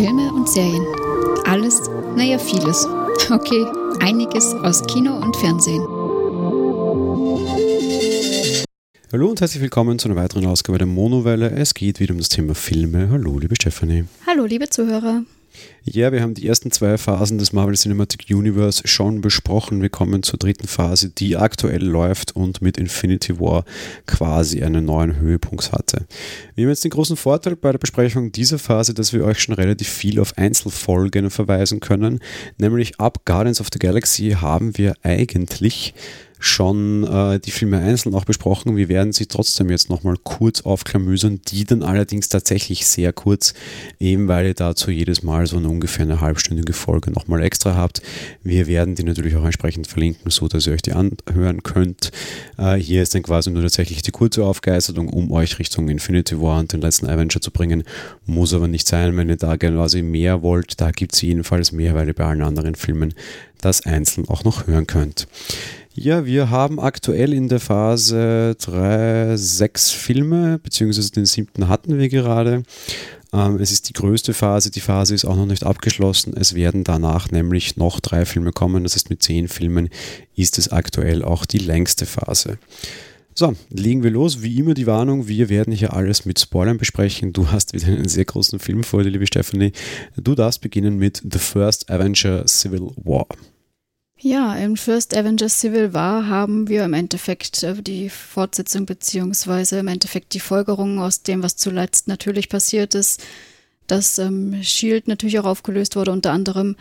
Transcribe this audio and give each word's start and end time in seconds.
Filme 0.00 0.32
und 0.32 0.48
Serien. 0.48 0.86
Alles, 1.44 1.82
naja, 2.16 2.38
vieles. 2.38 2.86
Okay, 3.30 3.66
einiges 4.00 4.54
aus 4.54 4.82
Kino 4.86 5.14
und 5.14 5.36
Fernsehen. 5.36 5.82
Hallo 9.12 9.28
und 9.28 9.38
herzlich 9.42 9.60
willkommen 9.60 9.98
zu 9.98 10.08
einer 10.08 10.16
weiteren 10.16 10.46
Ausgabe 10.46 10.78
der 10.78 10.86
Monowelle. 10.86 11.50
Es 11.50 11.74
geht 11.74 12.00
wieder 12.00 12.14
um 12.14 12.18
das 12.18 12.30
Thema 12.30 12.54
Filme. 12.54 13.10
Hallo, 13.10 13.38
liebe 13.38 13.54
Stefanie. 13.56 14.06
Hallo, 14.26 14.46
liebe 14.46 14.70
Zuhörer. 14.70 15.22
Ja, 15.84 16.12
wir 16.12 16.22
haben 16.22 16.34
die 16.34 16.46
ersten 16.46 16.70
zwei 16.70 16.98
Phasen 16.98 17.38
des 17.38 17.52
Marvel 17.52 17.74
Cinematic 17.74 18.26
Universe 18.30 18.86
schon 18.86 19.20
besprochen. 19.20 19.82
Wir 19.82 19.88
kommen 19.88 20.22
zur 20.22 20.38
dritten 20.38 20.68
Phase, 20.68 21.10
die 21.10 21.36
aktuell 21.36 21.84
läuft 21.84 22.36
und 22.36 22.62
mit 22.62 22.76
Infinity 22.76 23.40
War 23.40 23.64
quasi 24.06 24.62
einen 24.62 24.84
neuen 24.84 25.16
Höhepunkt 25.16 25.72
hatte. 25.72 26.06
Wir 26.54 26.64
haben 26.64 26.70
jetzt 26.70 26.84
den 26.84 26.90
großen 26.90 27.16
Vorteil 27.16 27.56
bei 27.56 27.72
der 27.72 27.78
Besprechung 27.78 28.30
dieser 28.30 28.58
Phase, 28.58 28.94
dass 28.94 29.12
wir 29.12 29.24
euch 29.24 29.40
schon 29.40 29.54
relativ 29.54 29.88
viel 29.88 30.20
auf 30.20 30.36
Einzelfolgen 30.38 31.30
verweisen 31.30 31.80
können. 31.80 32.20
Nämlich 32.58 33.00
ab 33.00 33.24
Guardians 33.24 33.60
of 33.60 33.68
the 33.72 33.78
Galaxy 33.78 34.36
haben 34.40 34.76
wir 34.76 34.94
eigentlich 35.02 35.94
schon 36.40 37.04
äh, 37.04 37.38
die 37.38 37.50
Filme 37.50 37.78
einzeln 37.78 38.14
auch 38.14 38.24
besprochen. 38.24 38.76
Wir 38.76 38.88
werden 38.88 39.12
sie 39.12 39.26
trotzdem 39.26 39.70
jetzt 39.70 39.90
nochmal 39.90 40.16
kurz 40.22 40.62
aufklamüsern, 40.62 41.40
die 41.48 41.64
dann 41.64 41.82
allerdings 41.82 42.30
tatsächlich 42.30 42.86
sehr 42.86 43.12
kurz, 43.12 43.52
eben 44.00 44.26
weil 44.26 44.46
ihr 44.46 44.54
dazu 44.54 44.90
jedes 44.90 45.22
Mal 45.22 45.46
so 45.46 45.58
eine 45.58 45.68
ungefähr 45.68 46.06
eine 46.06 46.20
halbstündige 46.20 46.72
Folge 46.72 47.10
nochmal 47.10 47.42
extra 47.42 47.76
habt. 47.76 48.00
Wir 48.42 48.66
werden 48.66 48.94
die 48.94 49.04
natürlich 49.04 49.36
auch 49.36 49.44
entsprechend 49.44 49.86
verlinken, 49.86 50.30
so 50.30 50.48
dass 50.48 50.66
ihr 50.66 50.72
euch 50.72 50.82
die 50.82 50.94
anhören 50.94 51.62
könnt. 51.62 52.10
Äh, 52.56 52.76
hier 52.76 53.02
ist 53.02 53.14
dann 53.14 53.22
quasi 53.22 53.50
nur 53.50 53.62
tatsächlich 53.62 54.00
die 54.00 54.10
kurze 54.10 54.44
Aufgeisterung, 54.44 55.08
um 55.10 55.30
euch 55.30 55.58
Richtung 55.58 55.90
Infinity 55.90 56.40
War 56.40 56.58
und 56.58 56.72
den 56.72 56.80
letzten 56.80 57.06
Avenger 57.06 57.42
zu 57.42 57.50
bringen. 57.50 57.84
Muss 58.24 58.54
aber 58.54 58.66
nicht 58.66 58.88
sein, 58.88 59.14
wenn 59.16 59.28
ihr 59.28 59.36
da 59.36 59.58
quasi 59.58 60.00
mehr 60.00 60.40
wollt. 60.42 60.80
Da 60.80 60.90
gibt 60.90 61.14
es 61.14 61.20
jedenfalls 61.20 61.70
mehr, 61.72 61.94
weil 61.94 62.08
ihr 62.08 62.14
bei 62.14 62.24
allen 62.24 62.42
anderen 62.42 62.76
Filmen 62.76 63.12
das 63.60 63.84
einzeln 63.84 64.28
auch 64.28 64.44
noch 64.44 64.66
hören 64.66 64.86
könnt. 64.86 65.26
Ja, 65.94 66.24
wir 66.24 66.50
haben 66.50 66.78
aktuell 66.78 67.32
in 67.32 67.48
der 67.48 67.58
Phase 67.58 68.54
3 68.60 69.36
sechs 69.36 69.90
Filme, 69.90 70.60
beziehungsweise 70.60 71.10
den 71.10 71.26
siebten 71.26 71.66
hatten 71.66 71.98
wir 71.98 72.08
gerade. 72.08 72.62
Ähm, 73.32 73.56
es 73.56 73.72
ist 73.72 73.88
die 73.88 73.92
größte 73.92 74.32
Phase, 74.32 74.70
die 74.70 74.80
Phase 74.80 75.16
ist 75.16 75.24
auch 75.24 75.34
noch 75.34 75.46
nicht 75.46 75.64
abgeschlossen. 75.64 76.32
Es 76.36 76.54
werden 76.54 76.84
danach 76.84 77.32
nämlich 77.32 77.76
noch 77.76 77.98
drei 77.98 78.24
Filme 78.24 78.52
kommen. 78.52 78.84
Das 78.84 78.94
heißt, 78.94 79.10
mit 79.10 79.20
zehn 79.22 79.48
Filmen 79.48 79.88
ist 80.36 80.58
es 80.58 80.70
aktuell 80.70 81.24
auch 81.24 81.44
die 81.44 81.58
längste 81.58 82.06
Phase. 82.06 82.58
So, 83.34 83.56
legen 83.70 84.04
wir 84.04 84.10
los. 84.12 84.42
Wie 84.42 84.58
immer 84.58 84.74
die 84.74 84.86
Warnung, 84.86 85.26
wir 85.26 85.48
werden 85.48 85.72
hier 85.72 85.92
alles 85.92 86.24
mit 86.24 86.38
Spoilern 86.38 86.78
besprechen. 86.78 87.32
Du 87.32 87.50
hast 87.50 87.72
wieder 87.72 87.88
einen 87.88 88.08
sehr 88.08 88.24
großen 88.24 88.60
Film 88.60 88.84
vor 88.84 89.02
dir, 89.02 89.10
liebe 89.10 89.26
Stephanie. 89.26 89.72
Du 90.16 90.36
darfst 90.36 90.60
beginnen 90.60 90.98
mit 90.98 91.20
The 91.28 91.38
First 91.38 91.90
Avenger 91.90 92.46
Civil 92.46 92.92
War. 92.96 93.26
Ja, 94.22 94.54
im 94.54 94.76
First 94.76 95.16
Avengers 95.16 95.60
Civil 95.60 95.94
War 95.94 96.26
haben 96.26 96.68
wir 96.68 96.84
im 96.84 96.92
Endeffekt 96.92 97.62
äh, 97.62 97.80
die 97.80 98.10
Fortsetzung 98.10 98.84
beziehungsweise 98.84 99.78
im 99.78 99.88
Endeffekt 99.88 100.34
die 100.34 100.40
Folgerungen 100.40 100.98
aus 100.98 101.22
dem, 101.22 101.42
was 101.42 101.56
zuletzt 101.56 102.06
natürlich 102.06 102.50
passiert 102.50 102.94
ist, 102.94 103.24
dass 103.86 104.18
ähm, 104.18 104.62
Shield 104.62 105.08
natürlich 105.08 105.38
auch 105.38 105.46
aufgelöst 105.46 105.96
wurde 105.96 106.12
unter 106.12 106.32
anderem. 106.32 106.76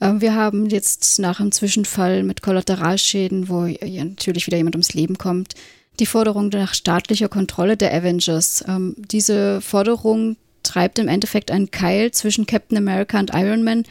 Ähm, 0.00 0.20
wir 0.20 0.36
haben 0.36 0.66
jetzt 0.66 1.18
nach 1.18 1.40
einem 1.40 1.50
Zwischenfall 1.50 2.22
mit 2.22 2.42
Kollateralschäden, 2.42 3.48
wo 3.48 3.62
natürlich 3.62 4.46
wieder 4.46 4.56
jemand 4.56 4.76
ums 4.76 4.94
Leben 4.94 5.18
kommt, 5.18 5.54
die 5.98 6.06
Forderung 6.06 6.50
nach 6.50 6.72
staatlicher 6.72 7.28
Kontrolle 7.28 7.76
der 7.76 7.92
Avengers. 7.94 8.64
Ähm, 8.68 8.94
diese 8.96 9.60
Forderung 9.60 10.36
treibt 10.62 11.00
im 11.00 11.08
Endeffekt 11.08 11.50
einen 11.50 11.72
Keil 11.72 12.12
zwischen 12.12 12.46
Captain 12.46 12.78
America 12.78 13.18
und 13.18 13.32
Iron 13.34 13.64
Man, 13.64 13.82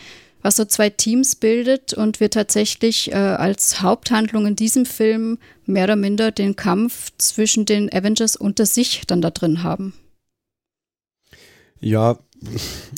was 0.46 0.58
so 0.58 0.66
zwei 0.66 0.92
Teams 0.92 1.36
bildet 1.36 1.94
und 1.94 2.20
wir 2.20 2.30
tatsächlich 2.30 3.12
äh, 3.12 3.16
als 3.16 3.82
Haupthandlung 3.82 4.46
in 4.46 4.56
diesem 4.56 4.86
Film 4.86 5.40
mehr 5.66 5.86
oder 5.86 5.96
minder 5.96 6.32
den 6.32 6.56
Kampf 6.56 7.12
zwischen 7.18 7.66
den 7.66 7.92
Avengers 7.92 8.36
unter 8.36 8.68
sich 8.68 9.08
dann 9.08 9.24
da 9.24 9.32
drin 9.32 9.64
haben. 9.64 9.96
Ja, 11.80 12.20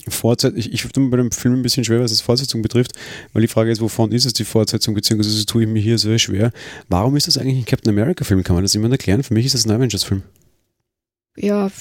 Fortsetzung, 0.09 0.59
ich, 0.59 0.73
ich 0.73 0.83
tue 0.91 1.05
mir 1.05 1.09
bei 1.09 1.17
dem 1.17 1.31
Film 1.31 1.53
ein 1.53 1.61
bisschen 1.61 1.85
schwer, 1.85 2.01
was 2.01 2.11
es 2.11 2.19
Fortsetzung 2.19 2.61
betrifft, 2.61 2.91
weil 3.31 3.43
die 3.43 3.47
Frage 3.47 3.71
ist, 3.71 3.79
wovon 3.79 4.11
ist 4.11 4.25
es 4.25 4.33
die 4.33 4.43
Fortsetzung, 4.43 4.93
beziehungsweise 4.93 5.45
tue 5.45 5.63
ich 5.63 5.69
mir 5.69 5.81
hier 5.81 5.97
sehr 5.97 6.19
schwer. 6.19 6.51
Warum 6.89 7.15
ist 7.15 7.27
das 7.27 7.37
eigentlich 7.37 7.59
ein 7.59 7.65
Captain 7.65 7.93
America-Film? 7.93 8.43
Kann 8.43 8.55
man 8.55 8.65
das 8.65 8.73
jemand 8.73 8.91
erklären? 8.91 9.23
Für 9.23 9.33
mich 9.33 9.45
ist 9.45 9.55
das 9.55 9.65
ein 9.65 9.71
Avengers-Film. 9.71 10.21
Ja, 11.37 11.71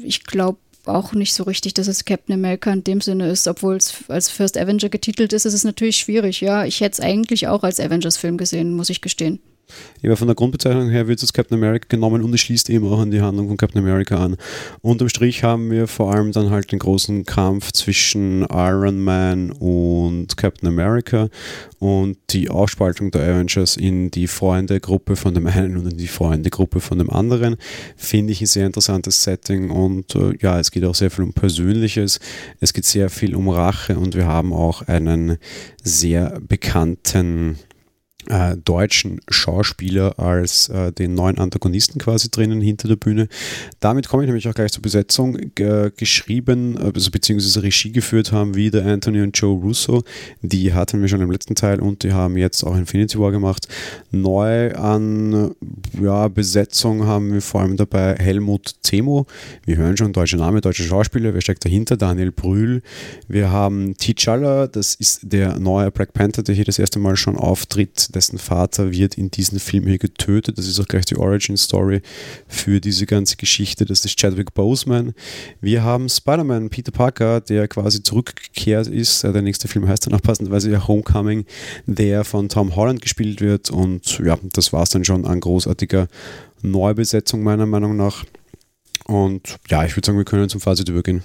ich 0.00 0.24
glaube, 0.24 0.58
auch 0.86 1.12
nicht 1.12 1.34
so 1.34 1.44
richtig, 1.44 1.74
dass 1.74 1.88
es 1.88 2.04
Captain 2.04 2.34
America 2.34 2.72
in 2.72 2.84
dem 2.84 3.00
Sinne 3.00 3.28
ist, 3.30 3.46
obwohl 3.48 3.76
es 3.76 4.04
als 4.08 4.30
First 4.30 4.56
Avenger 4.56 4.88
getitelt 4.88 5.32
ist, 5.32 5.44
ist 5.44 5.54
es 5.54 5.64
natürlich 5.64 5.96
schwierig. 5.96 6.40
Ja, 6.40 6.64
ich 6.64 6.80
hätte 6.80 6.94
es 6.94 7.00
eigentlich 7.00 7.48
auch 7.48 7.62
als 7.62 7.80
Avengers-Film 7.80 8.36
gesehen, 8.36 8.74
muss 8.74 8.90
ich 8.90 9.00
gestehen. 9.00 9.40
Ja, 10.02 10.16
von 10.16 10.28
der 10.28 10.34
Grundbezeichnung 10.34 10.88
her 10.88 11.08
wird 11.08 11.22
es 11.22 11.32
Captain 11.32 11.56
America 11.58 11.86
genommen 11.88 12.22
und 12.22 12.32
es 12.34 12.40
schließt 12.40 12.70
eben 12.70 12.86
auch 12.88 13.00
an 13.00 13.10
die 13.10 13.20
Handlung 13.20 13.48
von 13.48 13.56
Captain 13.56 13.82
America 13.82 14.22
an. 14.22 14.36
Unterm 14.82 15.08
Strich 15.08 15.44
haben 15.44 15.70
wir 15.70 15.86
vor 15.86 16.12
allem 16.12 16.32
dann 16.32 16.50
halt 16.50 16.72
den 16.72 16.78
großen 16.78 17.24
Kampf 17.24 17.72
zwischen 17.72 18.42
Iron 18.50 19.00
Man 19.00 19.50
und 19.52 20.36
Captain 20.36 20.68
America 20.68 21.28
und 21.78 22.18
die 22.30 22.50
Aufspaltung 22.50 23.10
der 23.10 23.22
Avengers 23.22 23.76
in 23.76 24.10
die 24.10 24.26
Freunde-Gruppe 24.26 25.16
von 25.16 25.34
dem 25.34 25.46
einen 25.46 25.76
und 25.76 25.90
in 25.90 25.96
die 25.96 26.08
Freunde-Gruppe 26.08 26.80
von 26.80 26.98
dem 26.98 27.10
anderen. 27.10 27.56
Finde 27.96 28.32
ich 28.32 28.40
ein 28.40 28.46
sehr 28.46 28.66
interessantes 28.66 29.22
Setting 29.22 29.70
und 29.70 30.14
äh, 30.14 30.34
ja, 30.40 30.58
es 30.60 30.70
geht 30.70 30.84
auch 30.84 30.94
sehr 30.94 31.10
viel 31.10 31.24
um 31.24 31.32
Persönliches, 31.32 32.20
es 32.60 32.72
geht 32.72 32.84
sehr 32.84 33.10
viel 33.10 33.34
um 33.34 33.48
Rache 33.48 33.98
und 33.98 34.14
wir 34.14 34.26
haben 34.26 34.52
auch 34.52 34.82
einen 34.82 35.38
sehr 35.82 36.40
bekannten 36.46 37.58
äh, 38.28 38.56
deutschen 38.56 39.20
Schauspieler 39.28 40.18
als 40.18 40.68
äh, 40.68 40.92
den 40.92 41.14
neuen 41.14 41.38
Antagonisten 41.38 41.98
quasi 41.98 42.30
drinnen 42.30 42.60
hinter 42.60 42.88
der 42.88 42.96
Bühne. 42.96 43.28
Damit 43.80 44.08
komme 44.08 44.22
ich 44.22 44.26
nämlich 44.26 44.48
auch 44.48 44.54
gleich 44.54 44.72
zur 44.72 44.82
Besetzung. 44.82 45.38
G 45.54 45.90
geschrieben, 45.96 46.78
also 46.78 47.10
beziehungsweise 47.10 47.62
Regie 47.62 47.92
geführt 47.92 48.32
haben 48.32 48.54
wieder 48.54 48.84
Anthony 48.84 49.22
und 49.22 49.36
Joe 49.36 49.58
Russo. 49.58 50.02
Die 50.42 50.72
hatten 50.74 51.00
wir 51.00 51.08
schon 51.08 51.20
im 51.20 51.30
letzten 51.30 51.54
Teil 51.54 51.80
und 51.80 52.02
die 52.02 52.12
haben 52.12 52.36
jetzt 52.36 52.64
auch 52.64 52.76
Infinity 52.76 53.18
War 53.18 53.30
gemacht. 53.30 53.68
Neu 54.10 54.72
an 54.74 55.54
ja, 56.00 56.28
Besetzung 56.28 57.06
haben 57.06 57.32
wir 57.32 57.42
vor 57.42 57.62
allem 57.62 57.76
dabei 57.76 58.16
Helmut 58.16 58.74
Zemo. 58.82 59.26
Wir 59.64 59.76
hören 59.76 59.96
schon, 59.96 60.12
deutscher 60.12 60.38
Name, 60.38 60.60
deutscher 60.60 60.84
Schauspieler. 60.84 61.34
Wer 61.34 61.40
steckt 61.40 61.64
dahinter? 61.64 61.96
Daniel 61.96 62.32
Brühl. 62.32 62.82
Wir 63.28 63.50
haben 63.50 63.94
T'Challa, 63.94 64.66
das 64.66 64.94
ist 64.94 65.20
der 65.22 65.58
neue 65.58 65.90
Black 65.90 66.12
Panther, 66.12 66.42
der 66.42 66.54
hier 66.54 66.64
das 66.64 66.78
erste 66.78 66.98
Mal 66.98 67.16
schon 67.16 67.36
auftritt 67.36 68.09
dessen 68.10 68.38
Vater 68.38 68.92
wird 68.92 69.16
in 69.16 69.30
diesem 69.30 69.58
Film 69.58 69.86
hier 69.86 69.98
getötet. 69.98 70.58
Das 70.58 70.66
ist 70.66 70.78
auch 70.80 70.88
gleich 70.88 71.04
die 71.04 71.16
Origin 71.16 71.56
Story 71.56 72.02
für 72.48 72.80
diese 72.80 73.06
ganze 73.06 73.36
Geschichte. 73.36 73.84
Das 73.84 74.04
ist 74.04 74.18
Chadwick 74.18 74.54
Boseman. 74.54 75.14
Wir 75.60 75.82
haben 75.82 76.08
Spider-Man, 76.08 76.70
Peter 76.70 76.92
Parker, 76.92 77.40
der 77.40 77.68
quasi 77.68 78.02
zurückgekehrt 78.02 78.86
ist. 78.86 79.24
Der 79.24 79.42
nächste 79.42 79.68
Film 79.68 79.88
heißt 79.88 80.06
dann 80.06 80.14
auch 80.14 80.22
passenderweise 80.22 80.70
ja 80.70 80.86
Homecoming, 80.86 81.44
der 81.86 82.24
von 82.24 82.48
Tom 82.48 82.76
Holland 82.76 83.02
gespielt 83.02 83.40
wird. 83.40 83.70
Und 83.70 84.18
ja, 84.18 84.38
das 84.52 84.72
war 84.72 84.82
es 84.82 84.90
dann 84.90 85.04
schon 85.04 85.24
an 85.24 85.40
großartiger 85.40 86.08
Neubesetzung 86.62 87.42
meiner 87.42 87.66
Meinung 87.66 87.96
nach. 87.96 88.24
Und 89.04 89.58
ja, 89.68 89.84
ich 89.84 89.96
würde 89.96 90.06
sagen, 90.06 90.18
wir 90.18 90.24
können 90.24 90.48
zum 90.48 90.60
Fazit 90.60 90.88
übergehen. 90.88 91.22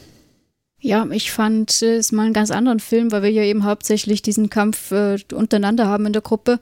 Ja, 0.85 1.03
ich 1.09 1.31
fand 1.31 1.81
es 1.81 2.11
mal 2.11 2.25
einen 2.25 2.33
ganz 2.33 2.51
anderen 2.51 2.79
Film, 2.79 3.11
weil 3.11 3.23
wir 3.23 3.31
ja 3.31 3.41
eben 3.41 3.63
hauptsächlich 3.63 4.21
diesen 4.21 4.51
Kampf 4.51 4.91
äh, 4.91 5.17
untereinander 5.33 5.87
haben 5.87 6.05
in 6.05 6.13
der 6.13 6.21
Gruppe. 6.21 6.59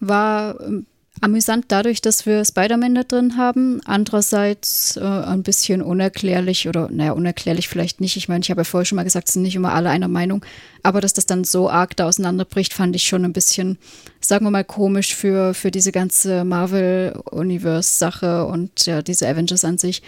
War 0.00 0.60
äh, 0.60 0.82
amüsant 1.20 1.66
dadurch, 1.68 2.00
dass 2.00 2.26
wir 2.26 2.44
Spider-Man 2.44 2.96
da 2.96 3.04
drin 3.04 3.36
haben. 3.36 3.80
Andererseits 3.84 4.96
äh, 4.96 5.04
ein 5.04 5.44
bisschen 5.44 5.82
unerklärlich 5.82 6.66
oder, 6.66 6.88
naja, 6.90 7.12
unerklärlich 7.12 7.68
vielleicht 7.68 8.00
nicht. 8.00 8.16
Ich 8.16 8.28
meine, 8.28 8.42
ich 8.42 8.50
habe 8.50 8.62
ja 8.62 8.64
vorher 8.64 8.86
schon 8.86 8.96
mal 8.96 9.04
gesagt, 9.04 9.28
es 9.28 9.34
sind 9.34 9.42
nicht 9.42 9.54
immer 9.54 9.72
alle 9.72 9.90
einer 9.90 10.08
Meinung. 10.08 10.44
Aber 10.82 11.00
dass 11.00 11.12
das 11.12 11.26
dann 11.26 11.44
so 11.44 11.70
arg 11.70 11.94
da 11.94 12.08
auseinanderbricht, 12.08 12.74
fand 12.74 12.96
ich 12.96 13.04
schon 13.04 13.24
ein 13.24 13.32
bisschen, 13.32 13.78
sagen 14.20 14.46
wir 14.46 14.50
mal, 14.50 14.64
komisch 14.64 15.14
für, 15.14 15.54
für 15.54 15.70
diese 15.70 15.92
ganze 15.92 16.42
Marvel-Universe-Sache 16.42 18.46
und 18.46 18.86
ja, 18.86 19.00
diese 19.00 19.28
Avengers 19.28 19.64
an 19.64 19.78
sich. 19.78 20.02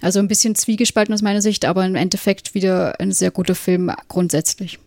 Also 0.00 0.18
ein 0.18 0.28
bisschen 0.28 0.54
zwiegespalten 0.54 1.14
aus 1.14 1.22
meiner 1.22 1.42
Sicht, 1.42 1.64
aber 1.64 1.84
im 1.84 1.94
Endeffekt 1.94 2.54
wieder 2.54 3.00
ein 3.00 3.12
sehr 3.12 3.30
guter 3.30 3.54
Film 3.54 3.90
grundsätzlich. 4.08 4.78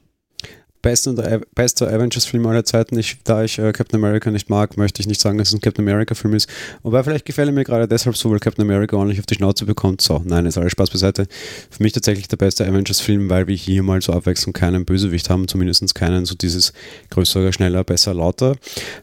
Bester, 0.81 1.41
bester 1.53 1.87
Avengers-Film 1.93 2.45
aller 2.47 2.65
Zeiten. 2.65 2.97
Ich, 2.97 3.17
da 3.23 3.43
ich 3.43 3.59
äh, 3.59 3.71
Captain 3.71 3.99
America 4.03 4.31
nicht 4.31 4.49
mag, 4.49 4.77
möchte 4.77 4.99
ich 4.99 5.07
nicht 5.07 5.21
sagen, 5.21 5.37
dass 5.37 5.49
es 5.49 5.53
ein 5.53 5.61
Captain 5.61 5.87
America-Film 5.87 6.33
ist. 6.33 6.49
Wobei 6.81 7.03
vielleicht 7.03 7.25
gefällt 7.25 7.49
er 7.49 7.51
mir 7.51 7.63
gerade 7.63 7.87
deshalb 7.87 8.17
so, 8.17 8.31
weil 8.31 8.39
Captain 8.39 8.65
America 8.65 8.95
ordentlich 8.97 9.19
auf 9.19 9.27
die 9.27 9.35
Schnauze 9.35 9.65
bekommt. 9.65 10.01
So, 10.01 10.21
nein, 10.25 10.45
ist 10.45 10.57
alles 10.57 10.71
Spaß 10.71 10.89
beiseite. 10.89 11.27
Für 11.69 11.83
mich 11.83 11.93
tatsächlich 11.93 12.27
der 12.27 12.37
beste 12.37 12.65
Avengers-Film, 12.65 13.29
weil 13.29 13.47
wir 13.47 13.55
hier 13.55 13.83
mal 13.83 14.01
zur 14.01 14.15
Abwechslung 14.15 14.53
keinen 14.53 14.85
Bösewicht 14.85 15.29
haben, 15.29 15.47
zumindest 15.47 15.93
keinen 15.93 16.25
so 16.25 16.33
dieses 16.33 16.73
größere, 17.11 17.53
schneller, 17.53 17.83
besser, 17.83 18.15
lauter, 18.15 18.55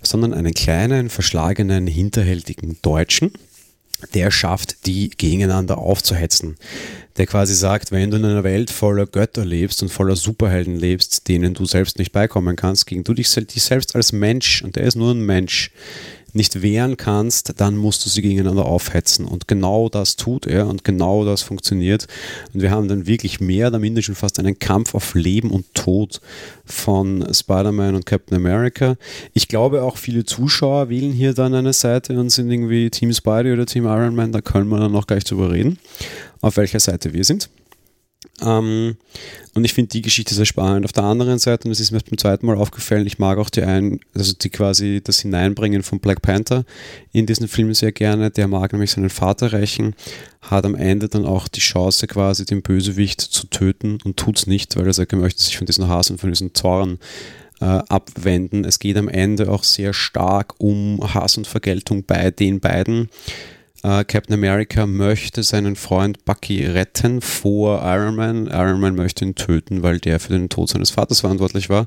sondern 0.03 0.35
einen 0.35 0.55
kleinen, 0.55 1.11
verschlagenen, 1.11 1.87
hinterhältigen 1.87 2.79
Deutschen 2.83 3.31
der 4.15 4.31
schafft, 4.31 4.87
die 4.87 5.11
gegeneinander 5.11 5.79
aufzuhetzen. 5.79 6.57
Der 7.17 7.27
quasi 7.27 7.55
sagt, 7.55 7.91
wenn 7.91 8.11
du 8.11 8.17
in 8.17 8.25
einer 8.25 8.45
Welt 8.45 8.71
voller 8.71 9.07
Götter 9.07 9.45
lebst 9.45 9.83
und 9.83 9.89
voller 9.89 10.15
Superhelden 10.15 10.77
lebst, 10.77 11.27
denen 11.29 11.55
du 11.55 11.65
selbst 11.67 11.99
nicht 11.99 12.13
beikommen 12.13 12.55
kannst, 12.55 12.87
gegen 12.87 13.03
du 13.03 13.13
dich, 13.13 13.33
dich 13.33 13.63
selbst 13.63 13.97
als 13.97 14.13
Mensch, 14.13 14.63
und 14.63 14.77
der 14.77 14.85
ist 14.85 14.95
nur 14.95 15.13
ein 15.13 15.27
Mensch, 15.27 15.73
nicht 16.33 16.63
wehren 16.63 16.97
kannst, 16.97 17.55
dann 17.61 17.77
musst 17.77 18.05
du 18.05 18.11
sie 18.11 18.23
gegeneinander 18.23 18.67
aufhetzen. 18.67 19.25
Und 19.25 19.49
genau 19.49 19.89
das 19.89 20.17
tut 20.17 20.47
er 20.47 20.67
und 20.67 20.85
genau 20.85 21.25
das 21.25 21.43
funktioniert. 21.43 22.07
Und 22.53 22.63
wir 22.63 22.71
haben 22.71 22.89
dann 22.89 23.07
wirklich 23.07 23.41
mehr 23.41 23.69
oder 23.69 23.79
minder 23.79 24.03
schon 24.03 24.15
fast 24.15 24.39
einen 24.39 24.59
Kampf 24.59 24.95
auf 24.95 25.15
Leben 25.15 25.51
und 25.51 25.73
Tod 25.75 26.21
von 26.65 27.27
Spider-Man 27.33 27.95
und 27.95 28.07
Captain 28.07 28.37
America. 28.37 28.97
Ich 29.33 29.49
glaube 29.49 29.83
auch 29.83 29.97
viele 29.97 30.25
Zuschauer 30.25 30.89
wählen 30.89 31.13
hier 31.13 31.35
dann 31.35 31.55
eine 31.55 31.73
Seite 31.73 32.19
und 32.19 32.31
sind 32.31 32.51
irgendwie 32.51 32.91
Team 32.91 33.13
Spidey 33.13 33.53
oder 33.53 33.67
Team 33.67 33.85
Iron 33.85 34.15
Man. 34.15 34.33
Da 34.33 34.41
können 34.41 34.69
wir 34.69 34.79
dann 34.79 34.93
noch 34.93 35.07
gleich 35.07 35.25
drüber 35.25 35.51
reden, 35.51 35.79
auf 36.41 36.57
welcher 36.57 36.81
Seite 36.81 37.13
wir 37.13 37.25
sind. 37.25 37.49
Ähm, 38.41 38.97
und 39.55 39.65
ich 39.65 39.75
finde 39.75 39.89
die 39.89 40.03
Geschichte 40.03 40.35
sehr 40.35 40.45
spannend. 40.45 40.85
Auf 40.85 40.93
der 40.93 41.05
anderen 41.05 41.39
Seite, 41.39 41.65
und 41.65 41.71
das 41.71 41.81
ist 41.81 41.91
mir 41.91 42.01
beim 42.01 42.19
zweiten 42.19 42.47
Mal 42.47 42.57
aufgefallen, 42.57 43.07
ich 43.07 43.19
mag 43.19 43.39
auch 43.39 43.51
die 43.51 43.63
ein, 43.63 44.01
also 44.15 44.33
die 44.33 44.51
quasi 44.51 45.01
das 45.03 45.21
Hineinbringen 45.21 45.83
von 45.83 46.01
Black 46.01 46.23
Panther 46.23 46.65
in 47.13 47.27
diesen 47.27 47.49
Film 47.49 47.73
sehr 47.75 47.93
gerne. 47.93 48.31
Der 48.31 48.49
mag 48.49 48.73
nämlich 48.73 48.91
seinen 48.91 49.11
Vater 49.11 49.53
rächen, 49.53 49.95
hat 50.43 50.65
am 50.65 50.75
Ende 50.75 51.09
dann 51.09 51.27
auch 51.27 51.49
die 51.49 51.61
Chance, 51.61 52.07
quasi 52.07 52.45
den 52.45 52.63
Bösewicht 52.63 53.21
zu 53.21 53.47
töten 53.49 53.99
und 54.05 54.17
tut 54.17 54.39
es 54.39 54.47
nicht, 54.47 54.77
weil 54.77 54.87
er 54.87 54.93
sagt, 54.93 55.13
er 55.13 55.19
möchte 55.19 55.43
sich 55.43 55.57
von 55.57 55.67
diesen 55.67 55.89
Hass 55.89 56.11
und 56.11 56.21
von 56.21 56.31
diesen 56.31 56.55
Zorn 56.55 56.99
äh, 57.61 57.65
abwenden. 57.65 58.65
Es 58.65 58.79
geht 58.79 58.97
am 58.97 59.09
Ende 59.09 59.51
auch 59.51 59.65
sehr 59.65 59.93
stark 59.93 60.55
um 60.59 61.01
Hass 61.15 61.37
und 61.37 61.47
Vergeltung 61.47 62.05
bei 62.05 62.31
den 62.31 62.61
beiden. 62.61 63.11
Uh, 63.85 64.03
Captain 64.05 64.35
America 64.35 64.87
möchte 64.87 65.45
seinen 65.45 65.77
Freund 65.77 66.25
Bucky 66.25 66.67
retten 66.67 67.21
vor 67.21 67.81
Iron 67.85 68.17
Man. 68.17 68.47
Iron 68.49 68.81
Man 68.81 68.97
möchte 68.97 69.25
ihn 69.25 69.37
töten, 69.37 69.85
weil 69.85 70.01
der 70.01 70.19
für 70.19 70.33
den 70.33 70.49
Tod 70.49 70.69
seines 70.69 70.91
Vaters 70.91 71.21
verantwortlich 71.21 71.71
war. 71.71 71.87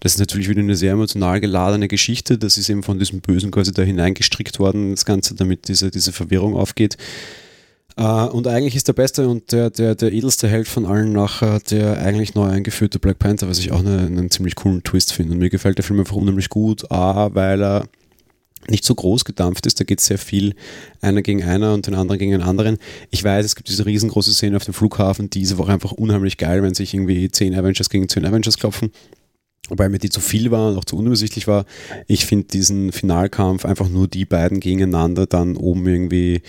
Das 0.00 0.14
ist 0.14 0.18
natürlich 0.18 0.48
wieder 0.48 0.62
eine 0.62 0.76
sehr 0.76 0.92
emotional 0.92 1.40
geladene 1.42 1.88
Geschichte. 1.88 2.38
Das 2.38 2.56
ist 2.56 2.70
eben 2.70 2.82
von 2.82 2.98
diesem 2.98 3.20
Bösen 3.20 3.50
quasi 3.50 3.72
da 3.72 3.82
hineingestrickt 3.82 4.58
worden, 4.58 4.92
das 4.92 5.04
Ganze, 5.04 5.34
damit 5.34 5.68
diese, 5.68 5.90
diese 5.90 6.12
Verwirrung 6.12 6.56
aufgeht. 6.56 6.96
Uh, 7.98 8.28
und 8.30 8.46
eigentlich 8.46 8.74
ist 8.74 8.88
der 8.88 8.92
beste 8.94 9.28
und 9.28 9.52
der, 9.52 9.68
der, 9.70 9.94
der 9.94 10.12
edelste 10.12 10.48
Held 10.48 10.68
von 10.68 10.84
allen 10.86 11.12
nachher 11.12 11.60
der 11.60 11.98
eigentlich 11.98 12.34
neu 12.34 12.46
eingeführte 12.46 12.98
Black 12.98 13.18
Panther, 13.18 13.48
was 13.48 13.58
ich 13.58 13.72
auch 13.72 13.80
eine, 13.80 14.00
einen 14.00 14.30
ziemlich 14.30 14.54
coolen 14.54 14.82
Twist 14.82 15.12
finde. 15.12 15.32
Und 15.32 15.38
mir 15.38 15.50
gefällt 15.50 15.76
der 15.76 15.84
Film 15.84 16.00
einfach 16.00 16.16
unheimlich 16.16 16.48
gut. 16.48 16.90
A, 16.90 17.34
weil 17.34 17.62
er 17.62 17.88
nicht 18.70 18.84
so 18.84 18.94
groß 18.94 19.24
gedampft 19.24 19.66
ist. 19.66 19.80
Da 19.80 19.84
geht 19.84 20.00
es 20.00 20.06
sehr 20.06 20.18
viel 20.18 20.54
einer 21.00 21.22
gegen 21.22 21.44
einer 21.44 21.74
und 21.74 21.86
den 21.86 21.94
anderen 21.94 22.18
gegen 22.18 22.32
den 22.32 22.42
anderen. 22.42 22.78
Ich 23.10 23.22
weiß, 23.22 23.44
es 23.44 23.56
gibt 23.56 23.68
diese 23.68 23.86
riesengroße 23.86 24.32
Szene 24.32 24.56
auf 24.56 24.64
dem 24.64 24.74
Flughafen, 24.74 25.30
diese 25.30 25.58
war 25.58 25.68
einfach 25.68 25.92
unheimlich 25.92 26.36
geil, 26.36 26.62
wenn 26.62 26.74
sich 26.74 26.94
irgendwie 26.94 27.30
zehn 27.30 27.54
Avengers 27.54 27.90
gegen 27.90 28.08
zehn 28.08 28.24
Avengers 28.24 28.58
klopfen. 28.58 28.90
Wobei 29.68 29.88
mir 29.88 29.98
die 29.98 30.10
zu 30.10 30.20
viel 30.20 30.52
war 30.52 30.70
und 30.70 30.78
auch 30.78 30.84
zu 30.84 30.96
unübersichtlich 30.96 31.48
war. 31.48 31.64
Ich 32.06 32.24
finde 32.24 32.46
diesen 32.46 32.92
Finalkampf 32.92 33.64
einfach 33.64 33.88
nur 33.88 34.06
die 34.06 34.24
beiden 34.24 34.60
gegeneinander 34.60 35.26
dann 35.26 35.56
oben 35.56 35.86
irgendwie 35.88 36.42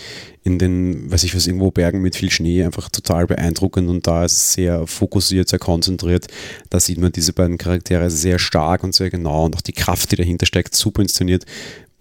in 0.43 0.59
den, 0.59 1.11
weiß 1.11 1.23
ich 1.23 1.35
was, 1.35 1.47
irgendwo 1.47 1.71
Bergen 1.71 2.01
mit 2.01 2.15
viel 2.15 2.29
Schnee 2.29 2.63
einfach 2.63 2.89
total 2.89 3.25
beeindruckend 3.25 3.89
und 3.89 4.05
da 4.05 4.23
ist 4.23 4.33
es 4.33 4.53
sehr 4.53 4.85
fokussiert, 4.85 5.49
sehr 5.49 5.59
konzentriert. 5.59 6.27
Da 6.69 6.79
sieht 6.79 6.99
man 6.99 7.11
diese 7.11 7.33
beiden 7.33 7.57
Charaktere 7.57 8.11
sehr 8.11 8.37
stark 8.37 8.83
und 8.83 8.93
sehr 8.93 9.09
genau 9.09 9.45
und 9.45 9.55
auch 9.55 9.61
die 9.61 9.73
Kraft, 9.73 10.11
die 10.11 10.15
dahinter 10.15 10.45
steckt, 10.45 10.75
super 10.75 11.01
inszeniert 11.01 11.45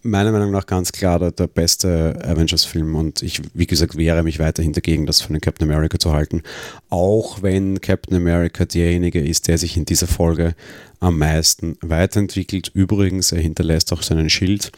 meiner 0.07 0.33
Meinung 0.33 0.51
nach 0.51 0.67
ganz 0.67 0.93
klar 0.93 1.19
der, 1.19 1.33
der 1.33 1.47
beste 1.47 2.19
Avengers-Film 2.25 2.95
und 2.95 3.23
ich, 3.23 3.43
wie 3.55 3.67
gesagt, 3.67 3.97
wehre 3.97 4.23
mich 4.23 4.39
weiterhin 4.39 4.73
dagegen, 4.73 5.07
das 5.07 5.21
von 5.21 5.35
den 5.35 5.41
Captain 5.41 5.71
America 5.71 5.99
zu 5.99 6.13
halten. 6.13 6.43
Auch 6.89 7.43
wenn 7.43 7.81
Captain 7.81 8.17
America 8.17 8.65
derjenige 8.65 9.21
ist, 9.21 9.49
der 9.49 9.59
sich 9.59 9.77
in 9.77 9.85
dieser 9.85 10.07
Folge 10.07 10.55
am 11.01 11.19
meisten 11.19 11.77
weiterentwickelt. 11.81 12.71
Übrigens, 12.73 13.33
er 13.33 13.41
hinterlässt 13.41 13.93
auch 13.93 14.03
seinen 14.03 14.31
Schild 14.31 14.73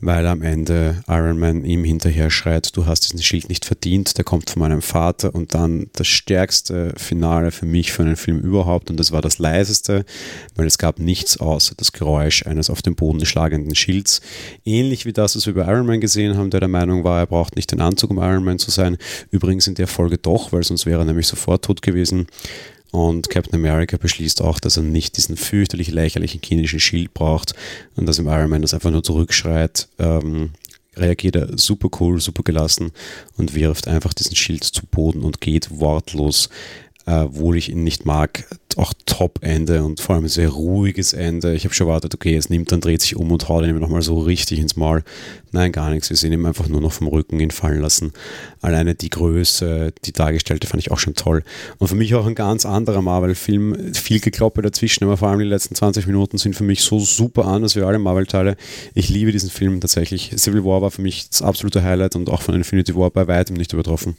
weil 0.00 0.26
am 0.26 0.42
Ende 0.42 1.02
Iron 1.08 1.38
Man 1.38 1.64
ihm 1.64 1.84
hinterher 1.84 2.30
schreit, 2.30 2.76
du 2.76 2.86
hast 2.86 3.00
diesen 3.00 3.22
Schild 3.22 3.48
nicht 3.48 3.64
verdient, 3.64 4.16
der 4.16 4.24
kommt 4.24 4.50
von 4.50 4.60
meinem 4.60 4.82
Vater 4.82 5.34
und 5.34 5.54
dann 5.54 5.88
das 5.94 6.06
stärkste 6.06 6.92
Finale 6.96 7.50
für 7.50 7.66
mich 7.66 7.92
für 7.92 8.02
einen 8.02 8.16
Film 8.16 8.40
überhaupt 8.40 8.90
und 8.90 8.98
das 8.98 9.12
war 9.12 9.22
das 9.22 9.38
leiseste, 9.38 10.04
weil 10.54 10.66
es 10.66 10.78
gab 10.78 10.98
nichts 10.98 11.38
außer 11.38 11.74
das 11.76 11.92
Geräusch 11.92 12.46
eines 12.46 12.70
auf 12.70 12.82
den 12.82 12.94
Boden 12.94 13.24
schlagenden 13.26 13.74
Schilds. 13.74 14.20
Ähnlich 14.64 15.04
wie 15.04 15.12
das, 15.12 15.36
was 15.36 15.46
wir 15.46 15.54
bei 15.54 15.66
Iron 15.70 15.86
Man 15.86 16.00
gesehen 16.00 16.36
haben, 16.36 16.50
der 16.50 16.60
der 16.60 16.68
Meinung 16.68 17.04
war, 17.04 17.18
er 17.18 17.26
braucht 17.26 17.56
nicht 17.56 17.72
den 17.72 17.80
Anzug, 17.80 18.10
um 18.10 18.18
Iron 18.18 18.44
Man 18.44 18.58
zu 18.58 18.70
sein. 18.70 18.96
Übrigens 19.30 19.66
in 19.66 19.74
der 19.74 19.86
Folge 19.86 20.18
doch, 20.18 20.52
weil 20.52 20.62
sonst 20.62 20.86
wäre 20.86 21.02
er 21.02 21.04
nämlich 21.04 21.26
sofort 21.26 21.64
tot 21.64 21.82
gewesen. 21.82 22.26
Und 22.90 23.28
Captain 23.28 23.54
America 23.54 23.96
beschließt 23.96 24.42
auch, 24.42 24.60
dass 24.60 24.76
er 24.76 24.82
nicht 24.82 25.16
diesen 25.16 25.36
fürchterlich 25.36 25.90
lächerlichen 25.90 26.40
kinischen 26.40 26.80
Schild 26.80 27.12
braucht 27.12 27.54
und 27.96 28.06
dass 28.06 28.18
ihm 28.18 28.28
Iron 28.28 28.50
Man 28.50 28.62
das 28.62 28.74
einfach 28.74 28.90
nur 28.90 29.02
zurückschreit. 29.02 29.88
Ähm, 29.98 30.50
reagiert 30.96 31.36
er 31.36 31.56
super 31.56 31.88
cool, 32.00 32.20
super 32.20 32.42
gelassen 32.42 32.90
und 33.36 33.54
wirft 33.54 33.88
einfach 33.88 34.12
diesen 34.14 34.36
Schild 34.36 34.64
zu 34.64 34.86
Boden 34.86 35.22
und 35.22 35.40
geht 35.40 35.70
wortlos 35.70 36.48
äh, 37.08 37.22
obwohl 37.22 37.56
ich 37.56 37.70
ihn 37.70 37.84
nicht 37.84 38.04
mag, 38.04 38.44
auch 38.76 38.92
Top-Ende 39.06 39.82
und 39.82 39.98
vor 39.98 40.14
allem 40.14 40.26
ein 40.26 40.28
sehr 40.28 40.50
ruhiges 40.50 41.14
Ende. 41.14 41.54
Ich 41.54 41.64
habe 41.64 41.74
schon 41.74 41.88
erwartet, 41.88 42.14
okay, 42.14 42.36
es 42.36 42.50
nimmt, 42.50 42.70
dann 42.70 42.82
dreht 42.82 43.00
sich 43.00 43.16
um 43.16 43.32
und 43.32 43.48
haut 43.48 43.64
ihn 43.64 43.78
nochmal 43.78 44.02
so 44.02 44.20
richtig 44.20 44.58
ins 44.58 44.76
Maul. 44.76 45.02
Nein, 45.50 45.72
gar 45.72 45.88
nichts. 45.90 46.10
Wir 46.10 46.18
sehen 46.18 46.34
ihn 46.34 46.44
einfach 46.44 46.68
nur 46.68 46.82
noch 46.82 46.92
vom 46.92 47.08
Rücken 47.08 47.40
ihn 47.40 47.50
fallen 47.50 47.80
lassen. 47.80 48.12
Alleine 48.60 48.94
die 48.94 49.08
Größe, 49.08 49.94
die 50.04 50.12
dargestellte, 50.12 50.66
fand 50.66 50.82
ich 50.82 50.90
auch 50.90 50.98
schon 50.98 51.14
toll. 51.14 51.44
Und 51.78 51.88
für 51.88 51.94
mich 51.94 52.14
auch 52.14 52.26
ein 52.26 52.34
ganz 52.34 52.66
anderer 52.66 53.00
Marvel-Film. 53.00 53.94
Viel 53.94 54.20
Gekloppe 54.20 54.60
dazwischen, 54.60 55.04
aber 55.04 55.16
vor 55.16 55.28
allem 55.28 55.38
die 55.38 55.46
letzten 55.46 55.74
20 55.74 56.06
Minuten 56.06 56.36
sind 56.36 56.54
für 56.54 56.64
mich 56.64 56.82
so 56.82 57.00
super 57.00 57.46
anders 57.46 57.74
wie 57.74 57.80
alle 57.80 57.98
Marvel-Teile. 57.98 58.56
Ich 58.94 59.08
liebe 59.08 59.32
diesen 59.32 59.48
Film 59.48 59.80
tatsächlich. 59.80 60.34
Civil 60.36 60.64
War 60.64 60.82
war 60.82 60.90
für 60.90 61.02
mich 61.02 61.30
das 61.30 61.40
absolute 61.40 61.82
Highlight 61.82 62.16
und 62.16 62.28
auch 62.28 62.42
von 62.42 62.54
Infinity 62.54 62.94
War 62.94 63.10
bei 63.10 63.26
weitem 63.26 63.56
nicht 63.56 63.72
übertroffen. 63.72 64.16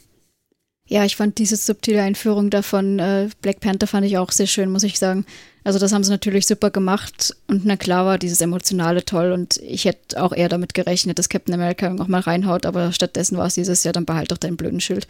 Ja, 0.90 1.04
ich 1.04 1.14
fand 1.14 1.38
diese 1.38 1.54
subtile 1.54 2.02
Einführung 2.02 2.50
davon, 2.50 2.98
äh, 2.98 3.28
Black 3.42 3.60
Panther 3.60 3.86
fand 3.86 4.04
ich 4.04 4.18
auch 4.18 4.32
sehr 4.32 4.48
schön, 4.48 4.72
muss 4.72 4.82
ich 4.82 4.98
sagen. 4.98 5.24
Also 5.62 5.78
das 5.78 5.92
haben 5.92 6.02
sie 6.02 6.10
natürlich 6.10 6.48
super 6.48 6.72
gemacht 6.72 7.36
und 7.46 7.64
na 7.64 7.76
klar 7.76 8.06
war 8.06 8.18
dieses 8.18 8.40
Emotionale 8.40 9.04
toll 9.04 9.30
und 9.30 9.58
ich 9.58 9.84
hätte 9.84 10.20
auch 10.20 10.32
eher 10.32 10.48
damit 10.48 10.74
gerechnet, 10.74 11.20
dass 11.20 11.28
Captain 11.28 11.54
America 11.54 11.90
nochmal 11.90 12.22
reinhaut, 12.22 12.66
aber 12.66 12.90
stattdessen 12.90 13.38
war 13.38 13.46
es 13.46 13.54
dieses 13.54 13.84
Jahr, 13.84 13.92
dann 13.92 14.04
behalt 14.04 14.32
doch 14.32 14.36
dein 14.36 14.56
blöden 14.56 14.80
Schild. 14.80 15.06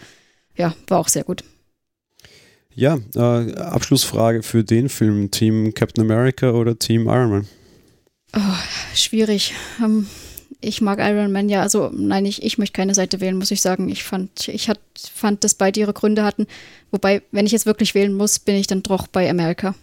Ja, 0.55 0.75
war 0.89 0.99
auch 0.99 1.09
sehr 1.09 1.25
gut. 1.25 1.45
Ja, 2.75 2.99
äh, 3.15 3.55
Abschlussfrage 3.55 4.43
für 4.43 4.63
den 4.63 4.91
Film, 4.91 5.31
Team 5.31 5.73
Captain 5.73 6.05
America 6.05 6.51
oder 6.51 6.79
Team 6.79 7.07
Iron 7.07 7.31
Man? 7.31 7.49
Oh, 8.37 8.95
schwierig. 8.95 9.55
Ähm, 9.83 10.07
ich 10.61 10.81
mag 10.81 10.99
Iron 11.01 11.33
Man 11.33 11.49
ja, 11.49 11.63
also 11.63 11.91
nein, 11.95 12.27
ich, 12.27 12.43
ich 12.43 12.59
möchte 12.59 12.77
keine 12.77 12.95
Seite 12.95 13.21
wählen, 13.21 13.37
muss 13.37 13.51
ich 13.51 13.63
sagen. 13.63 13.89
Ich 13.89 14.05
fand, 14.05 14.49
ich 14.49 14.69
hat, 14.69 14.81
fand, 15.13 15.45
dass 15.45 15.55
beide 15.55 15.81
ihre 15.81 15.93
Gründe 15.93 16.25
hatten. 16.25 16.47
Wobei, 16.91 17.23
wenn 17.33 17.47
ich 17.47 17.53
jetzt 17.53 17.67
wirklich 17.67 17.95
wählen 17.95 18.13
muss, 18.13 18.39
bin 18.39 18.57
ich 18.57 18.67
dann 18.67 18.83
doch 18.83 19.07
bei 19.07 19.29
America. 19.31 19.75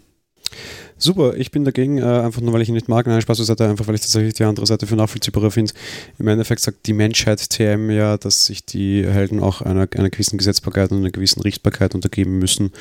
Super, 1.00 1.36
ich 1.36 1.52
bin 1.52 1.64
dagegen, 1.64 1.98
äh, 1.98 2.02
einfach 2.02 2.40
nur 2.40 2.52
weil 2.52 2.62
ich 2.62 2.68
ihn 2.68 2.74
nicht 2.74 2.88
mag. 2.88 3.06
Nein, 3.06 3.20
Spaß 3.20 3.38
beiseite, 3.38 3.68
einfach 3.68 3.86
weil 3.86 3.94
ich 3.94 4.00
tatsächlich 4.00 4.34
die 4.34 4.44
andere 4.44 4.66
Seite 4.66 4.86
für 4.86 4.96
nachvollziehbarer 4.96 5.50
finde. 5.50 5.72
Im 6.18 6.26
Endeffekt 6.26 6.60
sagt 6.60 6.86
die 6.86 6.92
Menschheit 6.92 7.50
TM 7.50 7.90
ja, 7.90 8.16
dass 8.16 8.46
sich 8.46 8.64
die 8.64 9.06
Helden 9.06 9.40
auch 9.40 9.62
einer, 9.62 9.88
einer 9.94 10.10
gewissen 10.10 10.38
Gesetzbarkeit 10.38 10.90
und 10.90 10.98
einer 10.98 11.10
gewissen 11.10 11.40
Richtbarkeit 11.42 11.94
untergeben 11.94 12.38
müssen. 12.38 12.72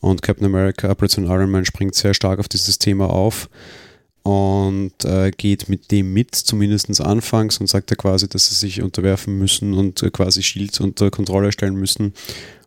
Und 0.00 0.20
Captain 0.20 0.46
America, 0.46 0.90
Operation 0.90 1.24
Iron 1.26 1.50
Man 1.50 1.64
springt 1.64 1.94
sehr 1.94 2.12
stark 2.12 2.40
auf 2.40 2.48
dieses 2.48 2.78
Thema 2.78 3.08
auf 3.08 3.48
und 4.22 5.04
äh, 5.04 5.30
geht 5.36 5.68
mit 5.68 5.90
dem 5.90 6.12
mit, 6.12 6.34
zumindest 6.34 7.00
anfangs, 7.00 7.58
und 7.58 7.66
sagt 7.66 7.90
er 7.90 7.96
quasi, 7.96 8.28
dass 8.28 8.48
sie 8.48 8.54
sich 8.54 8.82
unterwerfen 8.82 9.36
müssen 9.38 9.74
und 9.74 10.02
äh, 10.02 10.10
quasi 10.10 10.42
Shield 10.42 10.80
unter 10.80 11.10
Kontrolle 11.10 11.52
stellen 11.52 11.74
müssen. 11.74 12.12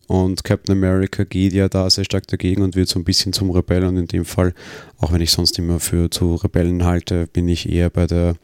Und 0.08 0.44
Captain 0.44 0.78
America 0.78 1.24
geht 1.24 1.54
ja 1.54 1.68
da 1.68 1.90
sehr 1.90 2.04
stark 2.04 2.28
dagegen 2.28 2.62
und 2.62 2.76
wird 2.76 2.90
so 2.90 3.00
ein 3.00 3.06
bisschen 3.06 3.34
zum 3.34 3.50
Rebell. 3.50 3.86
Und 3.86 3.98
in 3.98 4.08
dem 4.08 4.26
Fall, 4.26 4.54
auch 5.00 5.12
wenn 5.12 5.22
ich 5.22 5.32
sonst 5.32 5.58
immer 5.58 5.80
für 5.80 6.12
zu 6.12 6.36
Rebellen 6.36 6.84
halte, 6.86 7.28
bin 7.28 7.48
ich 7.48 7.68
eher 7.70 7.90
bei 7.90 8.06
der, 8.06 8.36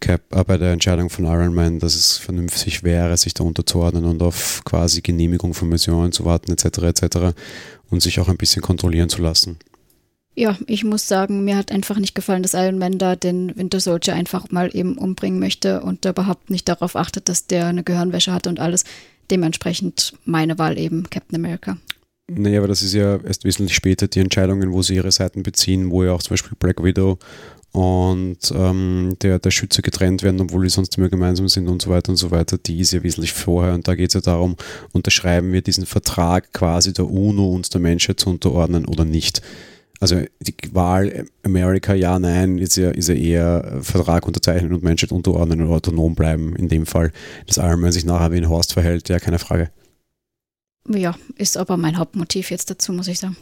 Cap, 0.00 0.22
äh, 0.30 0.44
bei 0.44 0.56
der 0.56 0.72
Entscheidung 0.72 1.10
von 1.10 1.24
Iron 1.26 1.54
Man, 1.54 1.78
dass 1.78 1.94
es 1.94 2.16
vernünftig 2.16 2.84
wäre, 2.84 3.16
sich 3.16 3.34
da 3.34 3.44
unterzuordnen 3.44 4.04
und 4.04 4.22
auf 4.22 4.62
quasi 4.64 5.00
Genehmigung 5.02 5.54
von 5.54 5.68
Missionen 5.68 6.12
zu 6.12 6.24
warten, 6.24 6.52
etc. 6.52 6.78
etc. 6.78 7.16
und 7.90 8.00
sich 8.00 8.20
auch 8.20 8.28
ein 8.28 8.36
bisschen 8.36 8.62
kontrollieren 8.62 9.08
zu 9.08 9.20
lassen. 9.20 9.58
Ja, 10.38 10.56
ich 10.68 10.84
muss 10.84 11.08
sagen, 11.08 11.42
mir 11.42 11.56
hat 11.56 11.72
einfach 11.72 11.98
nicht 11.98 12.14
gefallen, 12.14 12.44
dass 12.44 12.54
Iron 12.54 12.78
Man 12.78 12.96
da 12.96 13.16
den 13.16 13.56
Winter 13.56 13.80
Soldier 13.80 14.14
einfach 14.14 14.52
mal 14.52 14.70
eben 14.72 14.96
umbringen 14.96 15.40
möchte 15.40 15.80
und 15.80 16.04
überhaupt 16.04 16.48
nicht 16.48 16.68
darauf 16.68 16.94
achtet, 16.94 17.28
dass 17.28 17.48
der 17.48 17.66
eine 17.66 17.82
Gehirnwäsche 17.82 18.32
hat 18.32 18.46
und 18.46 18.60
alles. 18.60 18.84
Dementsprechend 19.32 20.12
meine 20.24 20.56
Wahl 20.56 20.78
eben 20.78 21.10
Captain 21.10 21.34
America. 21.34 21.76
Naja, 22.30 22.60
aber 22.60 22.68
das 22.68 22.82
ist 22.82 22.94
ja 22.94 23.16
erst 23.16 23.42
wesentlich 23.42 23.74
später 23.74 24.06
die 24.06 24.20
Entscheidungen, 24.20 24.72
wo 24.72 24.80
sie 24.80 24.94
ihre 24.94 25.10
Seiten 25.10 25.42
beziehen, 25.42 25.90
wo 25.90 26.04
ja 26.04 26.12
auch 26.12 26.22
zum 26.22 26.34
Beispiel 26.34 26.56
Black 26.56 26.84
Widow 26.84 27.18
und 27.72 28.38
ähm, 28.54 29.16
der, 29.20 29.40
der 29.40 29.50
Schütze 29.50 29.82
getrennt 29.82 30.22
werden, 30.22 30.40
obwohl 30.40 30.62
die 30.62 30.70
sonst 30.70 30.96
immer 30.98 31.08
gemeinsam 31.08 31.48
sind 31.48 31.66
und 31.66 31.82
so 31.82 31.90
weiter 31.90 32.10
und 32.10 32.16
so 32.16 32.30
weiter, 32.30 32.58
die 32.58 32.78
ist 32.78 32.92
ja 32.92 33.02
wesentlich 33.02 33.32
vorher 33.32 33.74
und 33.74 33.88
da 33.88 33.96
geht 33.96 34.10
es 34.10 34.14
ja 34.14 34.20
darum, 34.20 34.54
unterschreiben 34.92 35.52
wir 35.52 35.62
diesen 35.62 35.84
Vertrag 35.84 36.52
quasi 36.52 36.92
der 36.92 37.10
UNO 37.10 37.48
uns 37.48 37.70
der 37.70 37.80
Menschheit 37.80 38.20
zu 38.20 38.30
unterordnen 38.30 38.84
oder 38.84 39.04
nicht. 39.04 39.42
Also 40.00 40.22
die 40.40 40.54
Wahl 40.72 41.26
Amerika, 41.42 41.92
ja, 41.94 42.18
nein, 42.18 42.58
ist 42.58 42.76
ja, 42.76 42.90
ist 42.90 43.08
ja 43.08 43.14
eher 43.14 43.78
Vertrag 43.82 44.26
unterzeichnen 44.26 44.72
und 44.72 44.82
Menschheit 44.82 45.10
unterordnen 45.10 45.60
und 45.62 45.72
autonom 45.72 46.14
bleiben 46.14 46.54
in 46.54 46.68
dem 46.68 46.86
Fall. 46.86 47.12
Das 47.46 47.56
Iron 47.56 47.80
Man 47.80 47.92
sich 47.92 48.04
nachher 48.04 48.32
wie 48.32 48.36
ein 48.36 48.48
Horst 48.48 48.74
verhält, 48.74 49.08
ja, 49.08 49.18
keine 49.18 49.38
Frage. 49.38 49.70
Ja, 50.88 51.16
ist 51.36 51.56
aber 51.56 51.76
mein 51.76 51.98
Hauptmotiv 51.98 52.50
jetzt 52.50 52.70
dazu, 52.70 52.92
muss 52.92 53.08
ich 53.08 53.18
sagen. 53.18 53.36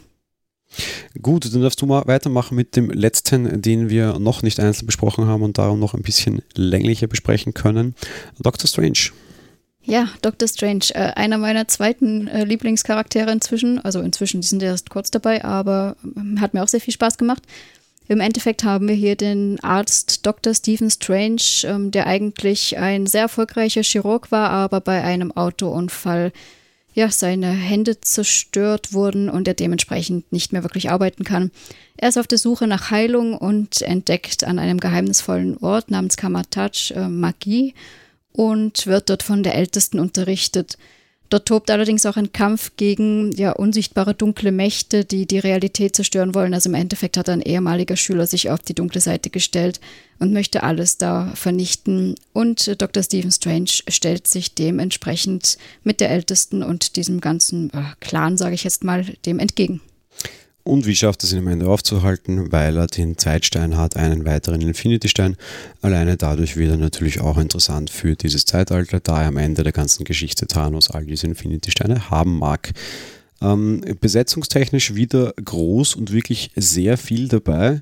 Gut, 1.21 1.51
dann 1.53 1.61
darfst 1.61 1.81
du 1.81 1.85
mal 1.85 2.05
weitermachen 2.07 2.55
mit 2.55 2.75
dem 2.75 2.89
letzten, 2.89 3.61
den 3.61 3.89
wir 3.89 4.19
noch 4.19 4.41
nicht 4.41 4.59
einzeln 4.59 4.85
besprochen 4.85 5.25
haben 5.25 5.43
und 5.43 5.57
darum 5.57 5.79
noch 5.79 5.93
ein 5.93 6.01
bisschen 6.01 6.41
länglicher 6.55 7.07
besprechen 7.07 7.53
können. 7.53 7.95
Doctor 8.39 8.67
Strange. 8.67 9.11
Ja, 9.89 10.09
Doctor 10.21 10.49
Strange, 10.49 10.83
äh, 10.95 11.13
einer 11.15 11.37
meiner 11.37 11.69
zweiten 11.69 12.27
äh, 12.27 12.43
Lieblingscharaktere 12.43 13.31
inzwischen. 13.31 13.79
Also 13.79 14.01
inzwischen, 14.01 14.41
die 14.41 14.47
sind 14.47 14.61
erst 14.61 14.89
kurz 14.89 15.11
dabei, 15.11 15.45
aber 15.45 15.95
äh, 16.03 16.41
hat 16.41 16.53
mir 16.53 16.61
auch 16.61 16.67
sehr 16.67 16.81
viel 16.81 16.93
Spaß 16.93 17.17
gemacht. 17.17 17.41
Im 18.09 18.19
Endeffekt 18.19 18.65
haben 18.65 18.89
wir 18.89 18.95
hier 18.95 19.15
den 19.15 19.61
Arzt 19.63 20.25
Dr. 20.25 20.53
Stephen 20.53 20.91
Strange, 20.91 21.41
ähm, 21.63 21.91
der 21.91 22.05
eigentlich 22.05 22.77
ein 22.77 23.07
sehr 23.07 23.21
erfolgreicher 23.21 23.81
Chirurg 23.81 24.29
war, 24.29 24.49
aber 24.49 24.81
bei 24.81 25.01
einem 25.03 25.31
Autounfall 25.31 26.33
ja, 26.93 27.09
seine 27.09 27.51
Hände 27.51 28.01
zerstört 28.01 28.91
wurden 28.91 29.29
und 29.29 29.47
er 29.47 29.53
dementsprechend 29.53 30.33
nicht 30.33 30.51
mehr 30.51 30.63
wirklich 30.63 30.89
arbeiten 30.89 31.23
kann. 31.23 31.51
Er 31.95 32.09
ist 32.09 32.17
auf 32.17 32.27
der 32.27 32.39
Suche 32.39 32.67
nach 32.67 32.91
Heilung 32.91 33.37
und 33.37 33.81
entdeckt 33.83 34.43
an 34.43 34.59
einem 34.59 34.81
geheimnisvollen 34.81 35.57
Ort 35.59 35.91
namens 35.91 36.17
Kamataj 36.17 36.91
äh, 36.93 37.07
Magie 37.07 37.73
und 38.37 38.85
wird 38.85 39.09
dort 39.09 39.23
von 39.23 39.41
der 39.41 39.55
Ältesten 39.55 39.99
unterrichtet. 39.99 40.77
Dort 41.29 41.47
tobt 41.47 41.71
allerdings 41.71 42.05
auch 42.05 42.15
ein 42.15 42.31
Kampf 42.31 42.71
gegen 42.77 43.31
ja, 43.33 43.51
unsichtbare 43.51 44.13
dunkle 44.13 44.53
Mächte, 44.53 45.03
die 45.03 45.25
die 45.25 45.39
Realität 45.39 45.95
zerstören 45.95 46.33
wollen. 46.33 46.53
Also 46.53 46.69
im 46.69 46.75
Endeffekt 46.75 47.17
hat 47.17 47.27
ein 47.27 47.41
ehemaliger 47.41 47.97
Schüler 47.97 48.27
sich 48.27 48.49
auf 48.49 48.61
die 48.61 48.75
dunkle 48.75 49.01
Seite 49.01 49.29
gestellt 49.29 49.81
und 50.19 50.31
möchte 50.31 50.63
alles 50.63 50.97
da 50.97 51.33
vernichten. 51.35 52.15
Und 52.31 52.81
Dr. 52.81 53.03
Stephen 53.03 53.31
Strange 53.31 53.71
stellt 53.89 54.27
sich 54.27 54.55
dementsprechend 54.55 55.57
mit 55.83 55.99
der 55.99 56.11
Ältesten 56.11 56.63
und 56.63 56.95
diesem 56.95 57.19
ganzen 57.19 57.71
äh, 57.73 57.81
Clan, 57.99 58.37
sage 58.37 58.55
ich 58.55 58.63
jetzt 58.63 58.85
mal, 58.85 59.03
dem 59.25 59.39
entgegen. 59.39 59.81
Und 60.67 60.85
wie 60.85 60.97
schafft 60.97 61.23
es 61.23 61.31
ihn 61.31 61.39
am 61.39 61.47
Ende 61.47 61.67
aufzuhalten? 61.67 62.51
Weil 62.51 62.75
er 62.75 62.87
den 62.87 63.17
Zeitstein 63.17 63.77
hat, 63.77 63.95
einen 63.95 64.25
weiteren 64.25 64.59
Infinity-Stein. 64.59 65.37
Alleine 65.81 66.17
dadurch 66.17 66.57
wird 66.57 66.71
er 66.71 66.77
natürlich 66.77 67.21
auch 67.21 67.37
interessant 67.37 67.89
für 67.89 68.17
dieses 68.17 68.43
Zeitalter, 68.43 68.99
da 68.99 69.21
er 69.21 69.29
am 69.29 69.37
Ende 69.37 69.63
der 69.63 69.71
ganzen 69.71 70.03
Geschichte 70.03 70.45
Thanos 70.45 70.91
all 70.91 71.05
diese 71.05 71.25
Infinity-Steine 71.25 72.09
haben 72.09 72.37
mag. 72.37 72.73
Ähm, 73.41 73.81
besetzungstechnisch 74.01 74.93
wieder 74.93 75.33
groß 75.41 75.95
und 75.95 76.11
wirklich 76.11 76.51
sehr 76.57 76.97
viel 76.97 77.29
dabei. 77.29 77.81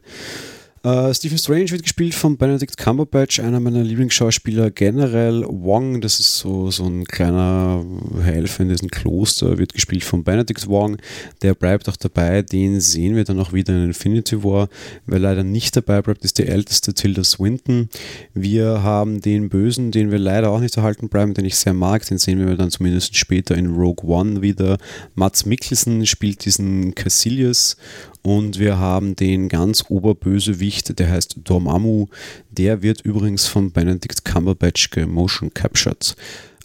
Uh, 0.86 1.12
Stephen 1.16 1.40
Strange 1.40 1.72
wird 1.72 1.82
gespielt 1.82 2.14
von 2.14 2.38
Benedict 2.38 2.78
Cumberbatch, 2.78 3.40
einer 3.40 3.60
meiner 3.60 3.82
Lieblingsschauspieler 3.82 4.70
generell. 4.70 5.44
Wong, 5.48 6.00
das 6.00 6.20
ist 6.20 6.38
so, 6.38 6.70
so 6.70 6.86
ein 6.86 7.06
kleiner 7.06 7.84
Helfer 8.22 8.62
in 8.62 8.70
diesem 8.70 8.92
Kloster, 8.92 9.58
wird 9.58 9.74
gespielt 9.74 10.04
von 10.04 10.24
Benedict 10.24 10.68
Wong. 10.68 10.98
Der 11.42 11.56
bleibt 11.56 11.90
auch 11.90 11.96
dabei, 11.96 12.44
den 12.44 12.82
sehen 12.82 13.16
wir 13.16 13.24
dann 13.24 13.40
auch 13.40 13.52
wieder 13.52 13.74
in 13.74 13.86
Infinity 13.86 14.44
War. 14.44 14.70
Wer 15.08 15.18
leider 15.18 15.44
nicht 15.44 15.76
dabei 15.76 16.04
bleibt, 16.04 16.24
ist 16.24 16.38
der 16.38 16.50
älteste 16.50 16.94
Tilda 16.94 17.24
Swinton. 17.24 17.90
Wir 18.36 18.84
haben 18.84 19.22
den 19.22 19.50
Bösen, 19.50 19.90
den 19.90 20.12
wir 20.12 20.20
leider 20.20 20.52
auch 20.52 20.60
nicht 20.60 20.78
erhalten 20.78 21.10
bleiben, 21.10 21.34
den 21.34 21.46
ich 21.46 21.56
sehr 21.56 21.74
mag, 21.74 22.06
den 22.06 22.20
sehen 22.20 22.46
wir 22.46 22.56
dann 22.58 22.70
zumindest 22.70 23.18
später 23.18 23.56
in 23.56 23.74
Rogue 23.74 24.08
One 24.08 24.44
wieder. 24.44 24.78
Mats 25.16 25.48
Mikkelsen 25.48 26.06
spielt 26.06 26.46
diesen 26.46 26.94
Cassilius 26.94 27.76
und 28.26 28.58
wir 28.58 28.80
haben 28.80 29.16
den 29.16 29.50
ganz 29.50 29.86
Oberbösewicht, 29.88 30.98
der 30.98 31.12
heißt 31.12 31.36
Dormammu. 31.44 32.08
Der 32.50 32.82
wird 32.82 33.02
übrigens 33.02 33.46
von 33.46 33.70
Benedict 33.70 34.26
Cumberbatch 34.26 34.90
gemotion 34.90 35.54
captured. 35.54 36.16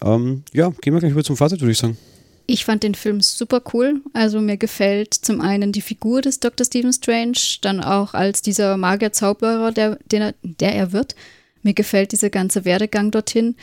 Ähm, 0.03 0.41
ja, 0.53 0.71
gehen 0.81 0.95
wir 0.95 0.99
gleich 0.99 1.11
über 1.11 1.23
zum 1.23 1.37
Fazit, 1.37 1.61
würde 1.61 1.73
ich 1.73 1.77
sagen. 1.77 1.99
Ich 2.47 2.65
fand 2.65 2.81
den 2.81 2.95
Film 2.95 3.21
super 3.21 3.61
cool. 3.73 4.01
Also 4.13 4.41
mir 4.41 4.57
gefällt 4.57 5.13
zum 5.13 5.39
einen 5.39 5.71
die 5.71 5.81
Figur 5.81 6.23
des 6.23 6.39
Dr. 6.39 6.65
Stephen 6.65 6.93
Strange, 6.93 7.37
dann 7.61 7.79
auch 7.79 8.15
als 8.15 8.41
dieser 8.41 8.75
Magier-Zauberer, 8.77 9.71
der, 9.71 9.99
der, 10.09 10.33
der 10.41 10.73
er 10.73 10.93
wird. 10.93 11.15
Mir 11.61 11.75
gefällt 11.75 12.11
dieser 12.11 12.31
ganze 12.31 12.65
Werdegang 12.65 13.11
dorthin. 13.11 13.55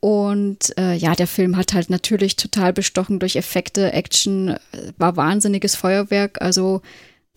Und 0.00 0.72
äh, 0.78 0.94
ja, 0.94 1.14
der 1.14 1.26
Film 1.26 1.58
hat 1.58 1.74
halt 1.74 1.90
natürlich 1.90 2.36
total 2.36 2.72
bestochen 2.72 3.18
durch 3.18 3.36
Effekte, 3.36 3.92
Action, 3.92 4.48
äh, 4.48 4.58
war 4.96 5.18
wahnsinniges 5.18 5.76
Feuerwerk. 5.76 6.40
Also 6.40 6.80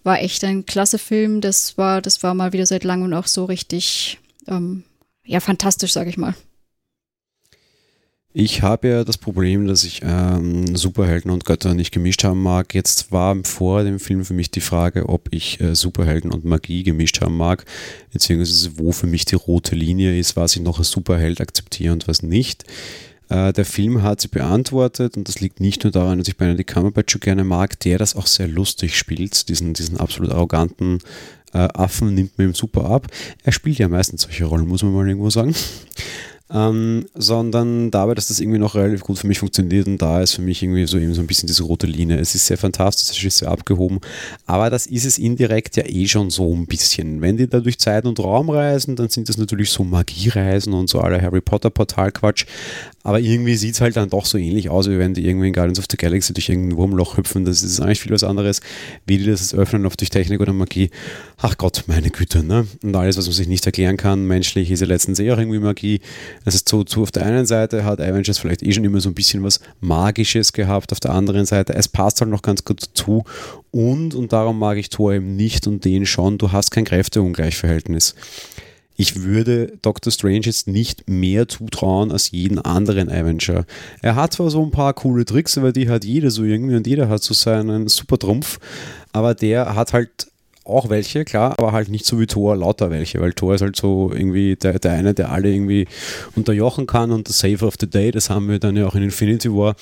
war 0.04 0.22
echt 0.22 0.44
ein 0.44 0.66
klasse 0.66 0.98
Film. 0.98 1.42
Das 1.42 1.78
war, 1.78 2.02
das 2.02 2.24
war 2.24 2.34
mal 2.34 2.54
wieder 2.54 2.66
seit 2.66 2.84
langem 2.84 3.14
auch 3.14 3.28
so 3.28 3.46
richtig, 3.46 4.20
ähm, 4.48 4.84
ja, 5.26 5.40
fantastisch, 5.40 5.94
sage 5.94 6.10
ich 6.10 6.18
mal. 6.18 6.34
Ich 8.40 8.62
habe 8.62 8.88
ja 8.88 9.04
das 9.04 9.18
Problem, 9.18 9.66
dass 9.66 9.84
ich 9.84 10.02
ähm, 10.04 10.76
Superhelden 10.76 11.32
und 11.32 11.44
Götter 11.44 11.74
nicht 11.74 11.92
gemischt 11.92 12.24
haben 12.24 12.44
mag. 12.44 12.76
Jetzt 12.76 13.12
war 13.12 13.36
vor 13.44 13.84
dem 13.84 14.00
Film 14.00 14.24
für 14.26 14.36
mich 14.36 14.52
die 14.52 14.62
Frage, 14.62 15.10
ob 15.10 15.34
ich 15.34 15.60
äh, 15.60 15.74
Superhelden 15.74 16.32
und 16.32 16.46
Magie 16.46 16.84
gemischt 16.84 17.20
haben 17.20 17.36
mag, 17.36 17.66
beziehungsweise 18.14 18.78
wo 18.78 18.92
für 18.92 19.08
mich 19.08 19.26
die 19.26 19.34
rote 19.34 19.76
Linie 19.76 20.20
ist, 20.20 20.36
was 20.36 20.56
ich 20.56 20.62
noch 20.62 20.78
als 20.78 20.92
Superheld 20.92 21.42
akzeptiere 21.42 21.94
und 21.94 22.08
was 22.08 22.22
nicht. 22.22 22.64
Äh, 23.30 23.54
der 23.54 23.66
Film 23.66 24.04
hat 24.04 24.22
sie 24.22 24.28
beantwortet 24.28 25.18
und 25.18 25.28
das 25.28 25.40
liegt 25.40 25.60
nicht 25.60 25.84
nur 25.84 25.92
daran, 25.92 26.20
dass 26.20 26.28
ich 26.28 26.38
Benedict 26.38 26.72
Cumberbatch 26.74 27.12
schon 27.12 27.22
gerne 27.22 27.44
mag, 27.44 27.80
der 27.82 27.98
das 27.98 28.16
auch 28.16 28.28
sehr 28.28 28.48
lustig 28.48 28.98
spielt, 28.98 29.50
diesen, 29.50 29.74
diesen 29.74 29.98
absolut 29.98 30.32
arroganten 30.32 31.00
äh, 31.54 31.68
Affen 31.74 32.14
nimmt 32.14 32.38
mir 32.38 32.46
ihm 32.46 32.54
super 32.54 32.86
ab. 32.86 33.08
Er 33.44 33.52
spielt 33.52 33.78
ja 33.78 33.88
meistens 33.88 34.24
solche 34.24 34.46
Rollen, 34.46 34.68
muss 34.68 34.84
man 34.84 34.94
mal 34.94 35.08
irgendwo 35.08 35.30
sagen 35.30 35.56
ähm, 36.50 37.06
sondern 37.14 37.92
dabei, 37.92 38.14
dass 38.14 38.30
das 38.30 38.40
irgendwie 38.40 38.60
noch 38.60 38.76
relativ 38.76 39.02
gut 39.02 39.20
für 39.20 39.28
mich 39.28 39.40
funktioniert 39.40 39.88
und 39.88 40.02
da 40.02 40.22
ist 40.22 40.34
für 40.34 40.42
mich 40.42 40.64
irgendwie 40.64 40.86
so 40.86 40.98
eben 40.98 41.14
so 41.14 41.22
ein 41.22 41.28
bisschen 41.28 41.48
diese 41.48 41.64
rote 41.64 41.88
Linie. 41.88 42.18
Es 42.18 42.36
ist 42.36 42.46
sehr 42.46 42.58
fantastisch, 42.58 43.20
es 43.20 43.26
ist 43.26 43.38
sehr 43.40 43.50
abgehoben, 43.50 44.00
aber 44.46 44.70
das 44.70 44.86
ist 44.86 45.06
es 45.06 45.18
indirekt 45.18 45.76
ja 45.76 45.84
eh 45.86 46.08
schon 46.08 46.30
so 46.30 46.54
ein 46.54 46.66
bisschen. 46.66 47.22
Wenn 47.22 47.38
die 47.38 47.48
da 47.48 47.60
durch 47.60 47.80
Zeit 47.80 48.06
und 48.06 48.20
Raum 48.20 48.50
reisen, 48.50 48.96
dann 48.96 49.10
sind 49.10 49.28
das 49.28 49.38
natürlich 49.38 49.72
so 49.72 49.84
Magiereisen 49.84 50.74
und 50.74 50.90
so 50.90 51.02
aller 51.02 51.22
Harry 51.22 51.42
Potter 51.42 51.70
Portal-Quatsch, 51.70 52.46
aber 53.08 53.22
irgendwie 53.22 53.56
sieht 53.56 53.74
es 53.76 53.80
halt 53.80 53.96
dann 53.96 54.10
doch 54.10 54.26
so 54.26 54.38
ähnlich 54.38 54.70
aus, 54.70 54.90
wie 54.90 55.00
wenn 55.00 55.14
die 55.14 55.26
irgendwie 55.26 55.48
in 55.48 55.54
Guardians 55.54 55.80
of 55.80 55.86
the 55.90 55.96
Galaxy 55.96 56.34
durch 56.34 56.50
irgendein 56.50 56.76
Wurmloch 56.76 57.16
hüpfen. 57.16 57.46
Das 57.46 57.64
ist 57.64 57.80
eigentlich 57.80 58.02
viel 58.02 58.12
was 58.12 58.26
anderes, 58.26 58.60
wie 59.06 59.18
die 59.18 59.24
das 59.24 59.54
öffnen, 59.54 59.86
ob 59.86 59.96
durch 59.96 60.10
Technik 60.10 60.42
oder 60.42 60.52
Magie. 60.52 60.90
Ach 61.38 61.58
Gott, 61.58 61.86
meine 61.88 62.10
Güte, 62.10 62.44
ne? 62.44 62.68
Und 62.84 62.94
alles, 62.98 63.16
was 63.16 63.26
man 63.26 63.34
sich 63.34 63.48
nicht 63.48 63.66
erklären 63.66 63.96
kann, 63.96 64.26
menschlich 64.26 64.72
ist 64.72 64.82
ja 64.82 64.88
letztens 64.88 65.22
eh 65.22 65.32
auch 65.32 65.38
irgendwie 65.38 65.60
Magie. 65.60 66.02
Das 66.44 66.54
ist 66.54 66.68
so, 66.68 66.84
so 66.86 67.04
auf 67.04 67.12
der 67.12 67.26
einen 67.26 67.46
Seite 67.46 67.86
hat 67.86 68.02
Avengers 68.02 68.40
vielleicht 68.40 68.62
eh 68.62 68.74
schon 68.74 68.84
immer 68.84 69.00
so 69.00 69.08
ein 69.08 69.16
bisschen 69.16 69.42
was 69.42 69.62
Magisches 69.80 70.52
gehabt, 70.52 70.92
auf 70.92 71.00
der 71.00 71.12
anderen 71.12 71.46
Seite, 71.46 71.76
es 71.76 71.88
passt 71.88 72.20
halt 72.20 72.30
noch 72.30 72.42
ganz 72.42 72.66
gut 72.66 72.90
dazu. 72.90 73.24
Und, 73.72 74.16
und 74.16 74.34
darum 74.34 74.60
mag 74.60 74.78
ich 74.78 74.90
Thor 74.90 75.14
eben 75.14 75.38
nicht 75.38 75.66
und 75.66 75.86
den 75.86 76.06
schon, 76.06 76.38
du 76.38 76.52
hast 76.52 76.72
kein 76.72 76.84
Kräfteungleichverhältnis. 76.84 78.16
Ich 78.98 79.22
würde 79.22 79.74
Doctor 79.84 80.12
Strange 80.12 80.42
jetzt 80.46 80.68
nicht 80.68 81.08
mehr 81.08 81.48
zutrauen 81.48 82.12
als 82.12 82.32
jeden 82.32 82.60
anderen 82.60 83.10
Avenger. 83.10 83.66
Er 84.02 84.16
hat 84.16 84.34
zwar 84.34 84.50
so 84.50 84.64
ein 84.64 84.72
paar 84.72 84.94
coole 84.94 85.24
Tricks, 85.24 85.58
aber 85.58 85.72
die 85.72 85.88
hat 85.88 86.04
jeder 86.04 86.32
so 86.32 86.44
irgendwie 86.44 86.76
und 86.76 86.88
jeder 86.88 87.08
hat 87.08 87.22
so 87.22 87.34
seinen 87.36 87.88
super 87.88 88.18
Trumpf, 88.18 88.60
aber 89.14 89.36
der 89.36 89.76
hat 89.76 89.94
halt 89.94 90.28
auch 90.68 90.90
welche, 90.90 91.24
klar, 91.24 91.56
aber 91.58 91.72
halt 91.72 91.90
nicht 91.90 92.06
so 92.06 92.20
wie 92.20 92.28
Thor, 92.28 92.56
lauter 92.58 92.90
welche, 92.90 93.22
weil 93.22 93.34
Thor 93.34 93.56
ist 93.56 93.62
halt 93.62 93.76
so 93.76 94.12
irgendwie 94.14 94.56
der, 94.56 94.80
der 94.80 94.92
eine, 94.92 95.14
der 95.14 95.32
alle 95.32 95.50
irgendwie 95.50 95.88
unterjochen 96.36 96.88
kann 96.88 97.12
und 97.12 97.28
der 97.28 97.34
Save 97.34 97.66
of 97.66 97.76
the 97.80 97.88
Day, 97.88 98.12
das 98.12 98.30
haben 98.30 98.50
wir 98.50 98.60
dann 98.60 98.76
ja 98.76 98.86
auch 98.86 98.96
in 98.96 99.04
Infinity 99.04 99.50
War. 99.50 99.76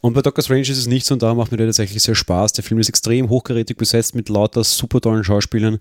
Und 0.00 0.14
bei 0.14 0.22
Doctor 0.22 0.42
Strange 0.42 0.62
ist 0.62 0.78
es 0.78 0.86
nicht 0.86 1.06
so 1.06 1.14
und 1.14 1.22
da 1.22 1.34
macht 1.34 1.52
mir 1.52 1.56
der 1.56 1.68
tatsächlich 1.68 2.02
sehr 2.02 2.14
Spaß. 2.14 2.52
Der 2.52 2.64
Film 2.64 2.80
ist 2.80 2.88
extrem 2.88 3.28
hochgerätig 3.28 3.76
besetzt 3.76 4.14
mit 4.14 4.28
lauter 4.28 4.64
super 4.64 5.00
tollen 5.00 5.24
Schauspielern. 5.24 5.78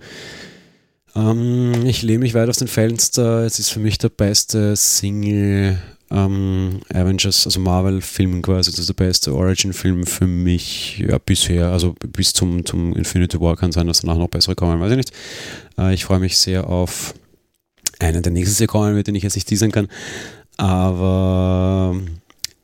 Ähm, 1.16 1.86
ich 1.86 2.02
lehne 2.02 2.20
mich 2.20 2.34
weit 2.34 2.50
aus 2.50 2.58
den 2.58 2.68
Fenster. 2.68 3.46
Es 3.46 3.60
ist 3.60 3.70
für 3.70 3.80
mich 3.80 3.98
der 3.98 4.10
beste 4.10 4.76
Single 4.76 5.80
ähm, 6.12 6.82
Avengers, 6.92 7.46
also 7.46 7.60
Marvel-Film 7.60 8.42
quasi, 8.42 8.72
das 8.72 8.80
ist 8.80 8.90
der 8.90 8.94
beste 8.94 9.34
Origin-Film 9.34 10.06
für 10.06 10.26
mich 10.26 11.00
ja, 11.00 11.18
bisher, 11.20 11.68
also 11.68 11.94
bis 12.14 12.34
zum, 12.34 12.66
zum 12.66 12.96
Infinity 12.96 13.40
War 13.40 13.56
kann 13.56 13.72
sein, 13.72 13.88
dass 13.88 14.02
danach 14.02 14.18
noch 14.18 14.28
bessere 14.28 14.56
kommen, 14.56 14.80
weiß 14.80 14.92
ich 14.92 14.98
nicht. 14.98 15.12
Äh, 15.78 15.94
ich 15.94 16.06
freue 16.06 16.20
mich 16.20 16.38
sehr 16.38 16.68
auf 16.68 17.14
einen 18.00 18.24
der 18.24 18.32
nächsten 18.32 18.66
kommen, 18.68 18.96
mit 18.96 19.08
denen 19.08 19.18
ich 19.18 19.24
jetzt 19.24 19.36
nicht 19.36 19.48
teasern 19.48 19.72
kann. 19.72 19.88
Aber 20.58 22.00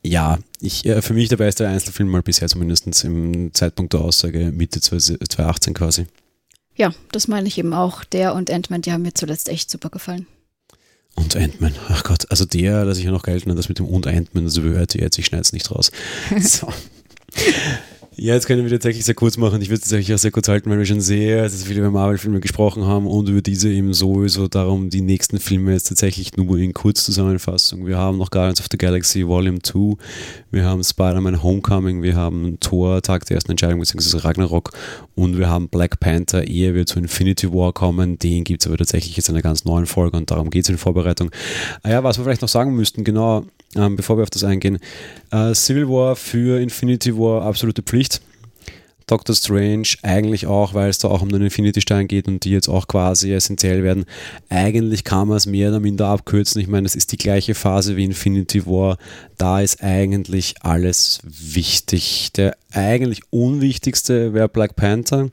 ja, 0.02 0.38
ich, 0.60 0.84
äh, 0.86 1.00
für 1.02 1.14
mich 1.14 1.28
der 1.28 1.36
beste 1.36 1.68
Einzelfilm 1.68 2.08
mal 2.08 2.22
bisher 2.22 2.48
zumindest 2.48 3.04
im 3.04 3.52
Zeitpunkt 3.54 3.92
der 3.92 4.00
Aussage 4.00 4.50
Mitte 4.52 4.80
2018 4.80 5.74
quasi. 5.74 6.06
Ja, 6.76 6.92
das 7.10 7.26
meine 7.26 7.48
ich 7.48 7.58
eben 7.58 7.72
auch. 7.72 8.04
Der 8.04 8.34
und 8.34 8.50
Ant-Man, 8.50 8.82
die 8.82 8.92
haben 8.92 9.02
mir 9.02 9.14
zuletzt 9.14 9.48
echt 9.48 9.70
super 9.70 9.88
gefallen. 9.88 10.26
Und 11.14 11.34
Ant-Man, 11.34 11.74
ach 11.88 12.04
Gott, 12.04 12.30
also 12.30 12.44
der 12.44 12.84
lasse 12.84 13.00
ich 13.00 13.06
ja 13.06 13.10
noch 13.10 13.22
gelten, 13.22 13.54
das 13.56 13.70
mit 13.70 13.78
dem 13.78 13.86
und 13.86 14.06
Ant-Man, 14.06 14.44
also 14.44 14.60
gehört 14.60 14.94
jetzt, 14.94 15.18
ich 15.18 15.26
schneide 15.26 15.42
es 15.42 15.52
nicht 15.52 15.70
raus. 15.70 15.90
So. 16.40 16.68
Ja, 18.18 18.32
jetzt 18.32 18.46
können 18.46 18.64
wir 18.64 18.70
tatsächlich 18.70 19.04
sehr 19.04 19.14
kurz 19.14 19.36
machen. 19.36 19.60
Ich 19.60 19.68
würde 19.68 19.74
es 19.74 19.82
tatsächlich 19.82 20.14
auch 20.14 20.18
sehr 20.18 20.30
kurz 20.30 20.48
halten, 20.48 20.70
weil 20.70 20.78
wir 20.78 20.86
schon 20.86 21.02
sehr, 21.02 21.50
sehr 21.50 21.66
viel 21.66 21.76
über 21.76 21.90
Marvel-Filme 21.90 22.40
gesprochen 22.40 22.86
haben 22.86 23.06
und 23.06 23.28
über 23.28 23.42
diese 23.42 23.68
eben 23.68 23.92
sowieso 23.92 24.48
darum, 24.48 24.88
die 24.88 25.02
nächsten 25.02 25.38
Filme 25.38 25.74
jetzt 25.74 25.88
tatsächlich 25.88 26.34
nur 26.34 26.56
in 26.56 26.72
Kurzzusammenfassung. 26.72 27.86
Wir 27.86 27.98
haben 27.98 28.16
noch 28.16 28.30
Guardians 28.30 28.60
of 28.60 28.68
the 28.70 28.78
Galaxy 28.78 29.26
Volume 29.26 29.60
2, 29.60 29.98
wir 30.50 30.64
haben 30.64 30.82
Spider-Man 30.82 31.42
Homecoming, 31.42 32.02
wir 32.02 32.16
haben 32.16 32.58
Thor, 32.58 33.02
Tag 33.02 33.26
der 33.26 33.34
ersten 33.34 33.50
Entscheidung 33.50 33.80
bzw. 33.80 34.16
Ragnarok 34.16 34.70
und 35.14 35.36
wir 35.36 35.50
haben 35.50 35.68
Black 35.68 36.00
Panther, 36.00 36.46
ehe 36.46 36.74
wir 36.74 36.86
zu 36.86 36.98
Infinity 36.98 37.52
War 37.52 37.74
kommen. 37.74 38.18
Den 38.18 38.44
gibt 38.44 38.62
es 38.62 38.66
aber 38.66 38.78
tatsächlich 38.78 39.14
jetzt 39.18 39.28
in 39.28 39.34
einer 39.34 39.42
ganz 39.42 39.66
neuen 39.66 39.84
Folge 39.84 40.16
und 40.16 40.30
darum 40.30 40.48
geht 40.48 40.64
es 40.64 40.70
in 40.70 40.78
Vorbereitung. 40.78 41.30
Ah 41.82 41.90
ja, 41.90 42.02
was 42.02 42.16
wir 42.16 42.24
vielleicht 42.24 42.40
noch 42.40 42.48
sagen 42.48 42.74
müssten, 42.74 43.04
genau, 43.04 43.44
ähm, 43.76 43.96
bevor 43.96 44.18
wir 44.18 44.22
auf 44.22 44.30
das 44.30 44.44
eingehen. 44.44 44.78
Äh, 45.30 45.54
Civil 45.54 45.88
War 45.88 46.16
für 46.16 46.60
Infinity 46.60 47.16
War 47.16 47.42
absolute 47.42 47.82
Pflicht. 47.82 48.20
Doctor 49.06 49.36
Strange 49.36 49.86
eigentlich 50.02 50.48
auch, 50.48 50.74
weil 50.74 50.90
es 50.90 50.98
da 50.98 51.06
auch 51.08 51.22
um 51.22 51.28
den 51.28 51.42
Infinity-Stein 51.42 52.08
geht 52.08 52.26
und 52.26 52.44
die 52.44 52.50
jetzt 52.50 52.68
auch 52.68 52.88
quasi 52.88 53.32
essentiell 53.32 53.84
werden. 53.84 54.04
Eigentlich 54.48 55.04
kann 55.04 55.28
man 55.28 55.36
es 55.36 55.46
mehr 55.46 55.68
oder 55.68 55.78
minder 55.78 56.08
abkürzen. 56.08 56.60
Ich 56.60 56.66
meine, 56.66 56.86
es 56.86 56.96
ist 56.96 57.12
die 57.12 57.16
gleiche 57.16 57.54
Phase 57.54 57.96
wie 57.96 58.04
Infinity 58.04 58.66
War. 58.66 58.98
Da 59.38 59.60
ist 59.60 59.80
eigentlich 59.80 60.56
alles 60.62 61.20
wichtig. 61.22 62.32
Der 62.32 62.56
eigentlich 62.76 63.22
unwichtigste 63.30 64.34
wäre 64.34 64.48
Black 64.48 64.76
Panther. 64.76 65.30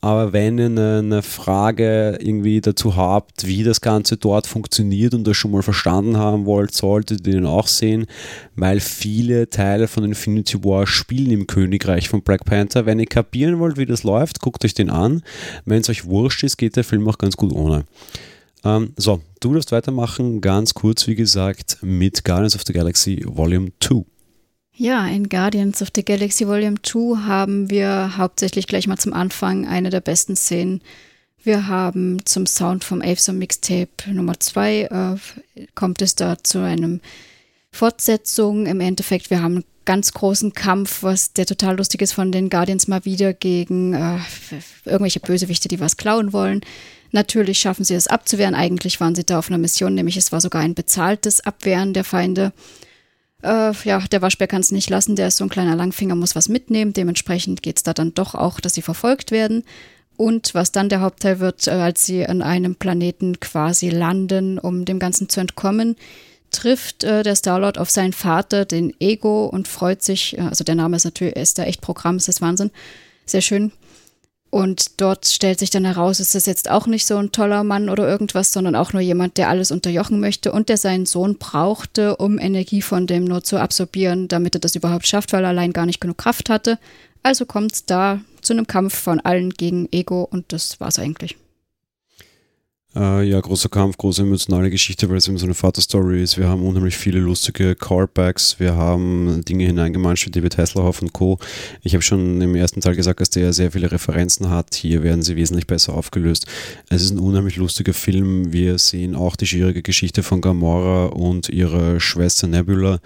Aber 0.00 0.32
wenn 0.32 0.58
ihr 0.58 0.66
eine, 0.66 1.22
Frage 1.22 2.18
irgendwie 2.20 2.60
dazu 2.60 2.94
habt, 2.94 3.46
wie 3.46 3.64
das 3.64 3.80
Ganze 3.80 4.16
dort 4.16 4.46
funktioniert 4.46 5.14
und 5.14 5.24
das 5.24 5.36
schon 5.36 5.50
mal 5.50 5.62
verstanden 5.62 6.16
haben 6.16 6.46
wollt, 6.46 6.72
solltet 6.74 7.26
ihr 7.26 7.32
den 7.32 7.46
auch 7.46 7.66
sehen, 7.66 8.06
weil 8.54 8.78
viele 8.80 9.50
Teile 9.50 9.88
von 9.88 10.04
Infinity 10.04 10.62
War 10.64 10.86
spielen 10.86 11.32
im 11.32 11.46
Königreich 11.46 12.08
von 12.08 12.22
Black 12.22 12.44
Panther. 12.44 12.86
Wenn 12.86 13.00
ihr 13.00 13.06
kapieren 13.06 13.58
wollt, 13.58 13.76
wie 13.78 13.86
das 13.86 14.04
läuft, 14.04 14.40
guckt 14.40 14.64
euch 14.64 14.74
den 14.74 14.90
an. 14.90 15.22
Wenn 15.64 15.80
es 15.80 15.90
euch 15.90 16.04
wurscht 16.04 16.44
ist, 16.44 16.56
geht 16.56 16.76
der 16.76 16.84
Film 16.84 17.08
auch 17.08 17.18
ganz 17.18 17.36
gut 17.36 17.52
ohne. 17.52 17.84
Ähm, 18.64 18.92
so, 18.96 19.20
du 19.40 19.54
darfst 19.54 19.72
weitermachen, 19.72 20.40
ganz 20.40 20.74
kurz 20.74 21.06
wie 21.06 21.14
gesagt, 21.14 21.78
mit 21.82 22.24
Guardians 22.24 22.54
of 22.54 22.62
the 22.66 22.72
Galaxy 22.72 23.24
Volume 23.26 23.72
2. 23.80 24.04
Ja, 24.78 25.06
in 25.06 25.30
Guardians 25.30 25.80
of 25.80 25.88
the 25.94 26.04
Galaxy 26.04 26.46
Volume 26.46 26.76
2 26.82 27.20
haben 27.26 27.70
wir 27.70 28.18
hauptsächlich 28.18 28.66
gleich 28.66 28.86
mal 28.86 28.98
zum 28.98 29.14
Anfang 29.14 29.66
eine 29.66 29.88
der 29.88 30.02
besten 30.02 30.36
Szenen. 30.36 30.82
Wir 31.42 31.66
haben 31.66 32.18
zum 32.26 32.44
Sound 32.44 32.84
vom 32.84 33.00
Avesome 33.00 33.38
Mixtape 33.38 33.88
Nummer 34.12 34.38
2 34.38 34.82
äh, 34.82 35.66
kommt 35.74 36.02
es 36.02 36.14
da 36.14 36.36
zu 36.42 36.58
einem 36.58 37.00
Fortsetzung. 37.72 38.66
Im 38.66 38.80
Endeffekt, 38.80 39.30
wir 39.30 39.40
haben 39.40 39.54
einen 39.54 39.64
ganz 39.86 40.12
großen 40.12 40.52
Kampf, 40.52 41.02
was 41.02 41.32
der 41.32 41.46
total 41.46 41.78
lustig 41.78 42.02
ist 42.02 42.12
von 42.12 42.30
den 42.30 42.50
Guardians 42.50 42.86
mal 42.86 43.06
wieder 43.06 43.32
gegen 43.32 43.94
äh, 43.94 44.18
irgendwelche 44.84 45.20
Bösewichte, 45.20 45.68
die 45.68 45.80
was 45.80 45.96
klauen 45.96 46.34
wollen. 46.34 46.60
Natürlich 47.12 47.60
schaffen 47.60 47.84
sie 47.86 47.94
es 47.94 48.08
abzuwehren. 48.08 48.54
Eigentlich 48.54 49.00
waren 49.00 49.14
sie 49.14 49.24
da 49.24 49.38
auf 49.38 49.48
einer 49.48 49.56
Mission, 49.56 49.94
nämlich 49.94 50.18
es 50.18 50.32
war 50.32 50.42
sogar 50.42 50.60
ein 50.60 50.74
bezahltes 50.74 51.40
Abwehren 51.40 51.94
der 51.94 52.04
Feinde 52.04 52.52
äh, 53.42 53.72
ja, 53.84 53.98
der 54.00 54.22
Waschbär 54.22 54.46
kann 54.46 54.60
es 54.60 54.72
nicht 54.72 54.90
lassen, 54.90 55.16
der 55.16 55.28
ist 55.28 55.36
so 55.36 55.44
ein 55.44 55.50
kleiner 55.50 55.76
Langfinger, 55.76 56.14
muss 56.14 56.36
was 56.36 56.48
mitnehmen. 56.48 56.92
Dementsprechend 56.92 57.62
geht 57.62 57.76
es 57.76 57.82
da 57.82 57.92
dann 57.94 58.14
doch 58.14 58.34
auch, 58.34 58.60
dass 58.60 58.74
sie 58.74 58.82
verfolgt 58.82 59.30
werden. 59.30 59.64
Und 60.16 60.54
was 60.54 60.72
dann 60.72 60.88
der 60.88 61.02
Hauptteil 61.02 61.40
wird, 61.40 61.66
äh, 61.66 61.72
als 61.72 62.06
sie 62.06 62.26
an 62.26 62.42
einem 62.42 62.76
Planeten 62.76 63.38
quasi 63.38 63.90
landen, 63.90 64.58
um 64.58 64.84
dem 64.84 64.98
Ganzen 64.98 65.28
zu 65.28 65.40
entkommen, 65.40 65.96
trifft 66.50 67.04
äh, 67.04 67.22
der 67.22 67.36
Starlord 67.36 67.78
auf 67.78 67.90
seinen 67.90 68.14
Vater, 68.14 68.64
den 68.64 68.94
Ego, 68.98 69.46
und 69.46 69.68
freut 69.68 70.02
sich, 70.02 70.38
äh, 70.38 70.42
also 70.42 70.64
der 70.64 70.74
Name 70.74 70.96
ist 70.96 71.04
natürlich, 71.04 71.36
ist 71.36 71.58
da 71.58 71.64
echt 71.64 71.82
Programm, 71.82 72.16
ist 72.16 72.28
das 72.28 72.40
Wahnsinn, 72.40 72.70
sehr 73.26 73.42
schön, 73.42 73.72
und 74.56 75.02
dort 75.02 75.26
stellt 75.26 75.58
sich 75.58 75.68
dann 75.68 75.84
heraus, 75.84 76.18
ist 76.18 76.34
das 76.34 76.46
jetzt 76.46 76.70
auch 76.70 76.86
nicht 76.86 77.04
so 77.04 77.18
ein 77.18 77.30
toller 77.30 77.62
Mann 77.62 77.90
oder 77.90 78.08
irgendwas, 78.08 78.54
sondern 78.54 78.74
auch 78.74 78.94
nur 78.94 79.02
jemand, 79.02 79.36
der 79.36 79.50
alles 79.50 79.70
unterjochen 79.70 80.18
möchte 80.18 80.50
und 80.50 80.70
der 80.70 80.78
seinen 80.78 81.04
Sohn 81.04 81.36
brauchte, 81.36 82.16
um 82.16 82.38
Energie 82.38 82.80
von 82.80 83.06
dem 83.06 83.24
nur 83.24 83.44
zu 83.44 83.58
absorbieren, 83.58 84.28
damit 84.28 84.54
er 84.56 84.60
das 84.60 84.74
überhaupt 84.74 85.06
schafft, 85.06 85.34
weil 85.34 85.44
er 85.44 85.50
allein 85.50 85.74
gar 85.74 85.84
nicht 85.84 86.00
genug 86.00 86.16
Kraft 86.16 86.48
hatte. 86.48 86.78
Also 87.22 87.44
kommt 87.44 87.72
es 87.72 87.84
da 87.84 88.20
zu 88.40 88.54
einem 88.54 88.66
Kampf 88.66 88.96
von 88.96 89.20
allen 89.20 89.50
gegen 89.50 89.92
Ego 89.92 90.26
und 90.30 90.50
das 90.54 90.80
war's 90.80 90.98
eigentlich. 90.98 91.36
Äh, 92.96 93.24
ja, 93.24 93.38
großer 93.38 93.68
Kampf, 93.68 93.98
große 93.98 94.22
emotionale 94.22 94.70
Geschichte, 94.70 95.10
weil 95.10 95.18
es 95.18 95.28
eben 95.28 95.36
so 95.36 95.44
eine 95.44 95.52
Vaterstory 95.52 96.22
ist. 96.22 96.38
Wir 96.38 96.48
haben 96.48 96.66
unheimlich 96.66 96.96
viele 96.96 97.18
lustige 97.18 97.74
Callbacks. 97.74 98.58
Wir 98.58 98.74
haben 98.74 99.42
Dinge 99.46 99.66
hineingemanscht 99.66 100.26
wie 100.26 100.30
David 100.30 100.56
Hasselhoff 100.56 101.02
und 101.02 101.12
Co. 101.12 101.38
Ich 101.82 101.92
habe 101.92 102.00
schon 102.00 102.40
im 102.40 102.54
ersten 102.54 102.80
Teil 102.80 102.96
gesagt, 102.96 103.20
dass 103.20 103.28
der 103.28 103.52
sehr 103.52 103.72
viele 103.72 103.92
Referenzen 103.92 104.48
hat. 104.48 104.74
Hier 104.74 105.02
werden 105.02 105.20
sie 105.20 105.36
wesentlich 105.36 105.66
besser 105.66 105.92
aufgelöst. 105.92 106.46
Es 106.88 107.02
ist 107.02 107.10
ein 107.10 107.18
unheimlich 107.18 107.56
lustiger 107.56 107.92
Film. 107.92 108.54
Wir 108.54 108.78
sehen 108.78 109.14
auch 109.14 109.36
die 109.36 109.46
schwierige 109.46 109.82
Geschichte 109.82 110.22
von 110.22 110.40
Gamora 110.40 111.06
und 111.06 111.50
ihrer 111.50 112.00
Schwester 112.00 112.46
Nebula. 112.46 113.00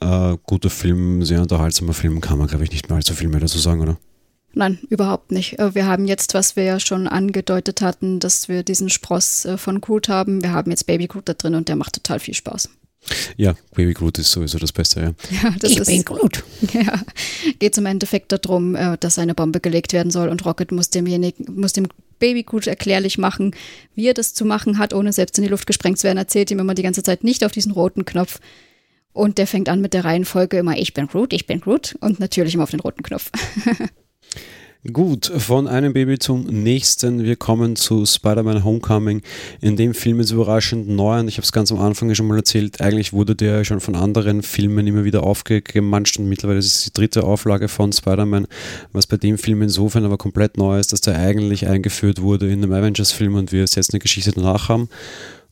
Äh, 0.00 0.36
guter 0.44 0.68
Film, 0.68 1.24
sehr 1.24 1.40
unterhaltsamer 1.40 1.94
Film, 1.94 2.20
kann 2.20 2.36
man 2.36 2.48
glaube 2.48 2.64
ich 2.64 2.72
nicht 2.72 2.90
mehr 2.90 2.96
allzu 2.96 3.14
viel 3.14 3.28
mehr 3.28 3.40
dazu 3.40 3.58
sagen, 3.58 3.80
oder? 3.80 3.96
Nein, 4.52 4.78
überhaupt 4.88 5.30
nicht. 5.30 5.58
Äh, 5.58 5.74
wir 5.74 5.86
haben 5.86 6.06
jetzt, 6.06 6.34
was 6.34 6.56
wir 6.56 6.64
ja 6.64 6.80
schon 6.80 7.06
angedeutet 7.06 7.82
hatten, 7.82 8.18
dass 8.18 8.48
wir 8.48 8.62
diesen 8.62 8.90
Spross 8.90 9.44
äh, 9.44 9.56
von 9.56 9.80
Groot 9.80 10.08
haben. 10.08 10.42
Wir 10.42 10.52
haben 10.52 10.70
jetzt 10.70 10.86
Baby 10.86 11.06
Groot 11.06 11.28
da 11.28 11.34
drin 11.34 11.54
und 11.54 11.68
der 11.68 11.76
macht 11.76 11.94
total 11.94 12.18
viel 12.18 12.34
Spaß. 12.34 12.68
Ja, 13.36 13.54
Baby 13.74 13.94
Groot 13.94 14.18
ist 14.18 14.30
sowieso 14.30 14.58
das 14.58 14.72
Beste, 14.72 15.00
ja. 15.00 15.06
ja 15.42 15.54
das 15.58 15.70
ich 15.70 15.78
ist, 15.78 15.86
bin 15.86 16.04
Groot. 16.04 16.44
Ja, 16.72 17.00
geht 17.58 17.78
im 17.78 17.86
Endeffekt 17.86 18.32
darum, 18.32 18.74
äh, 18.74 18.96
dass 18.98 19.18
eine 19.18 19.34
Bombe 19.34 19.60
gelegt 19.60 19.92
werden 19.92 20.10
soll 20.10 20.28
und 20.28 20.44
Rocket 20.44 20.72
muss 20.72 20.90
demjenigen, 20.90 21.54
muss 21.54 21.72
dem 21.72 21.88
Baby 22.18 22.42
Groot 22.42 22.66
erklärlich 22.66 23.16
machen, 23.16 23.54
wie 23.94 24.08
er 24.08 24.14
das 24.14 24.34
zu 24.34 24.44
machen 24.44 24.78
hat, 24.78 24.92
ohne 24.92 25.12
selbst 25.12 25.38
in 25.38 25.44
die 25.44 25.50
Luft 25.50 25.66
gesprengt 25.66 25.98
zu 25.98 26.04
werden. 26.04 26.18
Erzählt 26.18 26.50
ihm 26.50 26.58
immer 26.58 26.74
die 26.74 26.82
ganze 26.82 27.02
Zeit 27.02 27.24
nicht 27.24 27.44
auf 27.44 27.52
diesen 27.52 27.72
roten 27.72 28.04
Knopf. 28.04 28.40
Und 29.12 29.38
der 29.38 29.46
fängt 29.46 29.68
an 29.68 29.80
mit 29.80 29.94
der 29.94 30.04
Reihenfolge 30.04 30.58
immer, 30.58 30.76
ich 30.76 30.94
bin 30.94 31.06
Groot, 31.06 31.32
ich 31.32 31.46
bin 31.46 31.60
Groot 31.60 31.96
und 32.00 32.20
natürlich 32.20 32.54
immer 32.54 32.64
auf 32.64 32.70
den 32.70 32.80
roten 32.80 33.02
Knopf. 33.02 33.30
Gut, 34.94 35.26
von 35.26 35.68
einem 35.68 35.92
Baby 35.92 36.18
zum 36.18 36.44
nächsten. 36.44 37.22
Wir 37.22 37.36
kommen 37.36 37.76
zu 37.76 38.06
Spider-Man 38.06 38.64
Homecoming. 38.64 39.20
In 39.60 39.76
dem 39.76 39.92
Film 39.92 40.20
ist 40.20 40.30
überraschend 40.30 40.88
neu 40.88 41.20
und 41.20 41.28
ich 41.28 41.36
habe 41.36 41.44
es 41.44 41.52
ganz 41.52 41.70
am 41.70 41.78
Anfang 41.78 42.14
schon 42.14 42.26
mal 42.26 42.38
erzählt. 42.38 42.80
Eigentlich 42.80 43.12
wurde 43.12 43.36
der 43.36 43.62
schon 43.64 43.80
von 43.80 43.94
anderen 43.94 44.42
Filmen 44.42 44.86
immer 44.86 45.04
wieder 45.04 45.22
aufgemanscht 45.22 46.18
und 46.18 46.30
mittlerweile 46.30 46.60
ist 46.60 46.74
es 46.74 46.84
die 46.84 46.92
dritte 46.94 47.24
Auflage 47.24 47.68
von 47.68 47.92
Spider-Man, 47.92 48.46
was 48.94 49.06
bei 49.06 49.18
dem 49.18 49.36
Film 49.36 49.60
insofern 49.60 50.06
aber 50.06 50.16
komplett 50.16 50.56
neu 50.56 50.78
ist, 50.78 50.94
dass 50.94 51.02
der 51.02 51.18
eigentlich 51.18 51.68
eingeführt 51.68 52.22
wurde 52.22 52.50
in 52.50 52.62
einem 52.62 52.72
Avengers-Film 52.72 53.34
und 53.34 53.52
wir 53.52 53.60
jetzt 53.60 53.76
eine 53.92 54.00
Geschichte 54.00 54.32
danach 54.32 54.70
haben. 54.70 54.88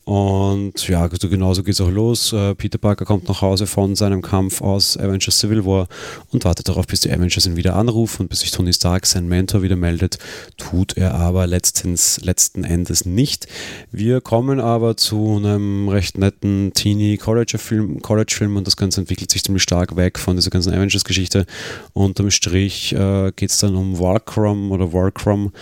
Und 0.09 0.89
ja, 0.89 1.07
genauso 1.07 1.63
geht 1.63 1.75
es 1.75 1.83
auch 1.83 1.91
los. 1.91 2.33
Äh, 2.33 2.55
Peter 2.55 2.79
Parker 2.79 3.05
kommt 3.05 3.29
nach 3.29 3.43
Hause 3.43 3.67
von 3.67 3.95
seinem 3.95 4.23
Kampf 4.23 4.63
aus 4.63 4.97
Avengers 4.97 5.39
Civil 5.39 5.67
War 5.67 5.87
und 6.33 6.47
wartet 6.47 6.67
darauf, 6.67 6.87
bis 6.87 7.01
die 7.01 7.13
Avengers 7.13 7.45
ihn 7.45 7.57
wieder 7.57 7.77
anrufen 7.77 8.23
und 8.23 8.29
bis 8.29 8.41
sich 8.41 8.51
Tony 8.51 8.73
Stark, 8.73 9.05
sein 9.05 9.29
Mentor, 9.29 9.61
wieder 9.61 9.77
meldet. 9.77 10.17
Tut 10.57 10.97
er 10.97 11.15
aber 11.15 11.47
letztens, 11.47 12.23
letzten 12.23 12.65
Endes 12.65 13.05
nicht. 13.05 13.49
Wir 13.93 14.23
kommen 14.23 14.61
aber 14.61 14.97
zu 14.97 15.37
einem 15.37 15.91
recht 15.91 16.17
netten 16.17 16.73
Teenie-College-Film 16.73 18.01
College 18.01 18.35
-Film 18.35 18.57
und 18.57 18.67
das 18.67 18.79
Ganze 18.79 19.03
entwickelt 19.03 19.31
sich 19.31 19.45
ziemlich 19.45 19.63
stark 19.63 19.95
weg 19.97 20.19
von 20.19 20.37
dieser 20.37 20.49
ganzen 20.49 20.73
Avengers-Geschichte. 20.73 21.45
Unterm 21.93 22.31
Strich 22.31 22.95
äh, 22.95 23.31
geht 23.37 23.51
es 23.51 23.59
dann 23.59 23.77
um 23.77 23.99
Warcrom 23.99 24.73
oder 24.73 24.91
Warcrom 24.95 25.53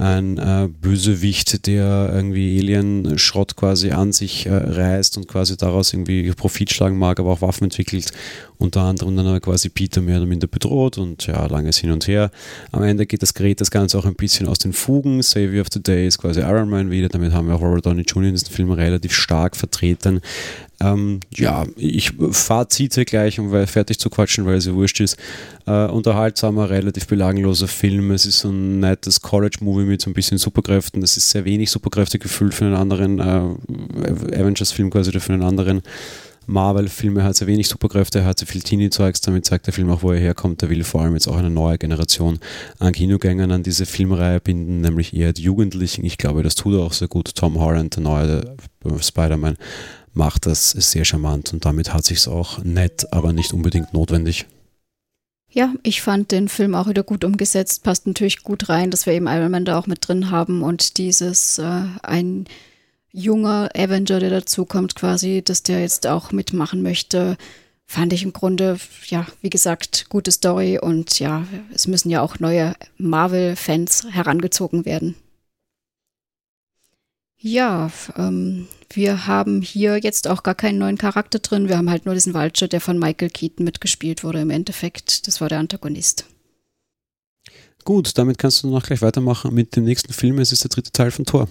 ein 0.00 0.38
äh, 0.38 0.68
Bösewicht, 0.68 1.66
der 1.66 2.10
irgendwie 2.12 2.58
Alien-Schrott 2.58 3.56
quasi 3.56 3.90
an 3.90 4.12
sich 4.12 4.46
äh, 4.46 4.54
reißt 4.54 5.16
und 5.18 5.28
quasi 5.28 5.56
daraus 5.56 5.92
irgendwie 5.92 6.32
Profit 6.32 6.72
schlagen 6.72 6.98
mag, 6.98 7.20
aber 7.20 7.30
auch 7.30 7.42
Waffen 7.42 7.64
entwickelt. 7.64 8.10
Unter 8.60 8.82
anderem 8.82 9.16
dann 9.16 9.40
quasi 9.40 9.70
Peter 9.70 10.02
mehr 10.02 10.18
oder 10.18 10.26
minder 10.26 10.46
bedroht 10.46 10.98
und 10.98 11.26
ja, 11.26 11.46
langes 11.46 11.78
Hin 11.78 11.90
und 11.90 12.06
Her. 12.06 12.30
Am 12.72 12.82
Ende 12.82 13.06
geht 13.06 13.22
das 13.22 13.32
Gerät 13.32 13.60
das 13.60 13.70
Ganze 13.70 13.98
auch 13.98 14.04
ein 14.04 14.14
bisschen 14.14 14.46
aus 14.46 14.58
den 14.58 14.74
Fugen. 14.74 15.22
Savior 15.22 15.62
of 15.62 15.68
the 15.72 15.82
Day 15.82 16.06
ist 16.06 16.18
quasi 16.18 16.40
Iron 16.40 16.68
Man 16.68 16.90
wieder. 16.90 17.08
Damit 17.08 17.32
haben 17.32 17.48
wir 17.48 17.54
auch 17.54 17.62
Robert 17.62 17.86
Downey 17.86 18.02
Jr. 18.02 18.24
in 18.24 18.34
diesem 18.34 18.52
Film 18.52 18.70
relativ 18.70 19.14
stark 19.14 19.56
vertreten. 19.56 20.20
Ähm, 20.82 21.20
ja, 21.34 21.66
ich 21.76 22.12
Fazite 22.30 23.04
gleich, 23.04 23.38
um 23.38 23.50
fertig 23.66 23.98
zu 23.98 24.08
quatschen, 24.08 24.46
weil 24.46 24.56
es 24.56 24.66
ja 24.66 24.74
wurscht 24.74 25.00
ist. 25.00 25.16
Äh, 25.66 25.86
unterhaltsamer, 25.86 26.70
relativ 26.70 27.06
belangloser 27.06 27.68
Film. 27.68 28.10
Es 28.12 28.24
ist 28.24 28.40
so 28.40 28.50
ein 28.50 28.80
nettes 28.80 29.20
College-Movie 29.20 29.84
mit 29.84 30.00
so 30.00 30.10
ein 30.10 30.14
bisschen 30.14 30.38
Superkräften. 30.38 31.00
Das 31.00 31.16
ist 31.16 31.30
sehr 31.30 31.44
wenig 31.44 31.70
Superkräfte 31.70 32.18
gefüllt 32.18 32.54
für 32.54 32.64
einen 32.64 32.74
anderen 32.74 33.18
äh, 33.18 34.36
Avengers-Film 34.36 34.90
quasi 34.90 35.10
oder 35.10 35.20
für 35.20 35.34
einen 35.34 35.42
anderen. 35.42 35.82
Marvel-Filme 36.46 37.22
hat 37.22 37.36
sehr 37.36 37.46
wenig 37.46 37.68
Superkräfte, 37.68 38.20
er 38.20 38.24
hat 38.24 38.38
sehr 38.38 38.48
viel 38.48 38.62
Teenie-Zeugs, 38.62 39.20
damit 39.20 39.44
zeigt 39.44 39.66
der 39.66 39.74
Film 39.74 39.90
auch, 39.90 40.02
wo 40.02 40.12
er 40.12 40.18
herkommt. 40.18 40.62
Er 40.62 40.70
will 40.70 40.84
vor 40.84 41.02
allem 41.02 41.14
jetzt 41.14 41.28
auch 41.28 41.36
eine 41.36 41.50
neue 41.50 41.78
Generation 41.78 42.38
an 42.78 42.92
Kinogängern 42.92 43.52
an 43.52 43.62
diese 43.62 43.86
Filmreihe 43.86 44.40
binden, 44.40 44.80
nämlich 44.80 45.14
eher 45.14 45.32
die 45.32 45.42
Jugendlichen. 45.42 46.04
Ich 46.04 46.18
glaube, 46.18 46.42
das 46.42 46.54
tut 46.54 46.74
er 46.74 46.80
auch 46.80 46.92
sehr 46.92 47.08
gut. 47.08 47.34
Tom 47.34 47.58
Holland, 47.58 47.96
der 47.96 48.02
neue 48.02 48.56
Spider-Man, 49.00 49.56
macht 50.12 50.46
das 50.46 50.70
sehr 50.70 51.04
charmant 51.04 51.52
und 51.52 51.64
damit 51.64 51.94
hat 51.94 52.04
sich 52.04 52.18
es 52.18 52.28
auch 52.28 52.62
nett, 52.64 53.12
aber 53.12 53.32
nicht 53.32 53.52
unbedingt 53.52 53.94
notwendig. 53.94 54.46
Ja, 55.52 55.74
ich 55.82 56.00
fand 56.00 56.30
den 56.30 56.48
Film 56.48 56.76
auch 56.76 56.88
wieder 56.88 57.02
gut 57.02 57.24
umgesetzt. 57.24 57.82
Passt 57.82 58.06
natürlich 58.06 58.42
gut 58.44 58.68
rein, 58.68 58.90
dass 58.90 59.06
wir 59.06 59.14
eben 59.14 59.26
Iron 59.26 59.50
Man 59.50 59.64
da 59.64 59.78
auch 59.78 59.88
mit 59.88 60.06
drin 60.06 60.30
haben 60.30 60.62
und 60.62 60.96
dieses 60.96 61.58
äh, 61.58 61.82
ein 62.02 62.44
junger 63.12 63.70
Avenger, 63.74 64.20
der 64.20 64.30
dazukommt, 64.30 64.94
quasi, 64.94 65.42
dass 65.42 65.62
der 65.62 65.80
jetzt 65.80 66.06
auch 66.06 66.32
mitmachen 66.32 66.82
möchte, 66.82 67.36
fand 67.86 68.12
ich 68.12 68.22
im 68.22 68.32
Grunde, 68.32 68.78
ja, 69.06 69.26
wie 69.40 69.50
gesagt, 69.50 70.06
gute 70.08 70.30
Story 70.30 70.78
und 70.78 71.18
ja, 71.18 71.44
es 71.74 71.88
müssen 71.88 72.08
ja 72.10 72.22
auch 72.22 72.38
neue 72.38 72.74
Marvel-Fans 72.98 74.06
herangezogen 74.10 74.84
werden. 74.84 75.16
Ja, 77.42 77.90
ähm, 78.16 78.68
wir 78.92 79.26
haben 79.26 79.62
hier 79.62 79.98
jetzt 79.98 80.28
auch 80.28 80.42
gar 80.42 80.54
keinen 80.54 80.78
neuen 80.78 80.98
Charakter 80.98 81.38
drin. 81.38 81.68
Wir 81.68 81.78
haben 81.78 81.88
halt 81.88 82.04
nur 82.04 82.14
diesen 82.14 82.34
Vulture, 82.34 82.68
der 82.68 82.82
von 82.82 82.98
Michael 82.98 83.30
Keaton 83.30 83.64
mitgespielt 83.64 84.22
wurde 84.22 84.42
im 84.42 84.50
Endeffekt. 84.50 85.26
Das 85.26 85.40
war 85.40 85.48
der 85.48 85.58
Antagonist. 85.58 86.26
Gut, 87.84 88.18
damit 88.18 88.36
kannst 88.36 88.62
du 88.62 88.68
noch 88.68 88.84
gleich 88.84 89.00
weitermachen 89.00 89.54
mit 89.54 89.74
dem 89.74 89.84
nächsten 89.84 90.12
Film. 90.12 90.38
Es 90.38 90.52
ist 90.52 90.64
der 90.64 90.68
dritte 90.68 90.92
Teil 90.92 91.10
von 91.10 91.24
Thor. 91.24 91.48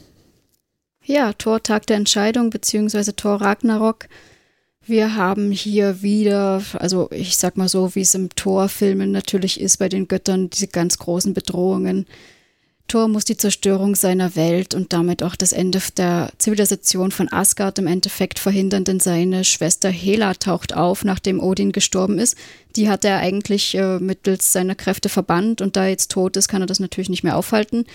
Ja, 1.10 1.34
Thor 1.34 1.63
Tag 1.63 1.88
der 1.88 1.98
Entscheidung 1.98 2.52
beziehungsweise 2.52 3.15
Thor 3.15 3.41
Ragnarok. 3.41 4.08
Wir 4.86 5.15
haben 5.15 5.50
hier 5.50 6.04
wieder, 6.04 6.62
also 6.74 7.10
ich 7.10 7.36
sag 7.36 7.58
mal 7.58 7.67
so, 7.67 7.95
wie 7.95 8.02
es 8.02 8.13
im 8.13 8.30
Thor-Filmen 8.30 9.12
natürlich 9.12 9.60
ist 9.60 9.78
bei 9.78 9.89
den 9.89 10.08
Göttern, 10.08 10.52
diese 10.52 10.67
ganz 10.67 11.00
großen 11.00 11.34
Bedrohungen 11.34 12.06
Thor 12.89 13.08
muss 13.08 13.24
die 13.24 13.38
Zerstörung 13.38 13.95
seiner 13.95 14.36
Welt 14.36 14.74
und 14.74 14.91
damit 14.91 15.22
auch 15.24 15.36
das 15.36 15.54
Ende 15.54 15.80
der 15.95 16.32
Zivilisation 16.39 17.12
von 17.12 17.32
Asgard 17.32 17.78
im 17.80 17.88
Endeffekt 17.88 18.39
verhindern, 18.39 18.84
denn 18.84 19.00
seine 19.00 19.45
Schwester 19.45 19.89
Hela 19.89 20.34
taucht 20.34 20.76
auf, 20.76 21.06
nachdem 21.06 21.39
Odin 21.39 21.72
gestorben 21.72 22.17
ist. 22.17 22.36
Die 22.76 22.89
hat 22.89 23.06
er 23.06 23.19
eigentlich 23.19 23.76
äh, 23.76 24.00
mittels 24.00 24.52
seiner 24.52 24.76
Kräfte 24.76 25.08
verbannt 25.08 25.62
und 25.62 25.76
da 25.76 25.84
er 25.84 25.91
jetzt 25.91 26.12
tot 26.12 26.36
ist, 26.36 26.48
kann 26.48 26.62
er 26.62 26.67
das 26.67 26.80
natürlich 26.80 27.10
nicht 27.10 27.24
mehr 27.24 27.38
aufhalten. 27.38 27.86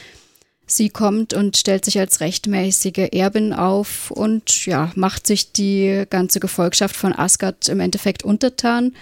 Sie 0.77 0.89
kommt 0.89 1.35
und 1.35 1.57
stellt 1.57 1.85
sich 1.85 1.99
als 1.99 2.21
rechtmäßige 2.21 3.09
Erbin 3.13 3.53
auf 3.53 4.11
und 4.11 4.67
ja, 4.67 4.91
macht 4.95 5.27
sich 5.27 5.53
die 5.53 6.05
ganze 6.11 6.41
Gefolgschaft 6.41 6.97
von 6.97 7.13
Asgard 7.13 7.69
im 7.69 7.81
Endeffekt 7.81 8.23
untertan 8.25 8.93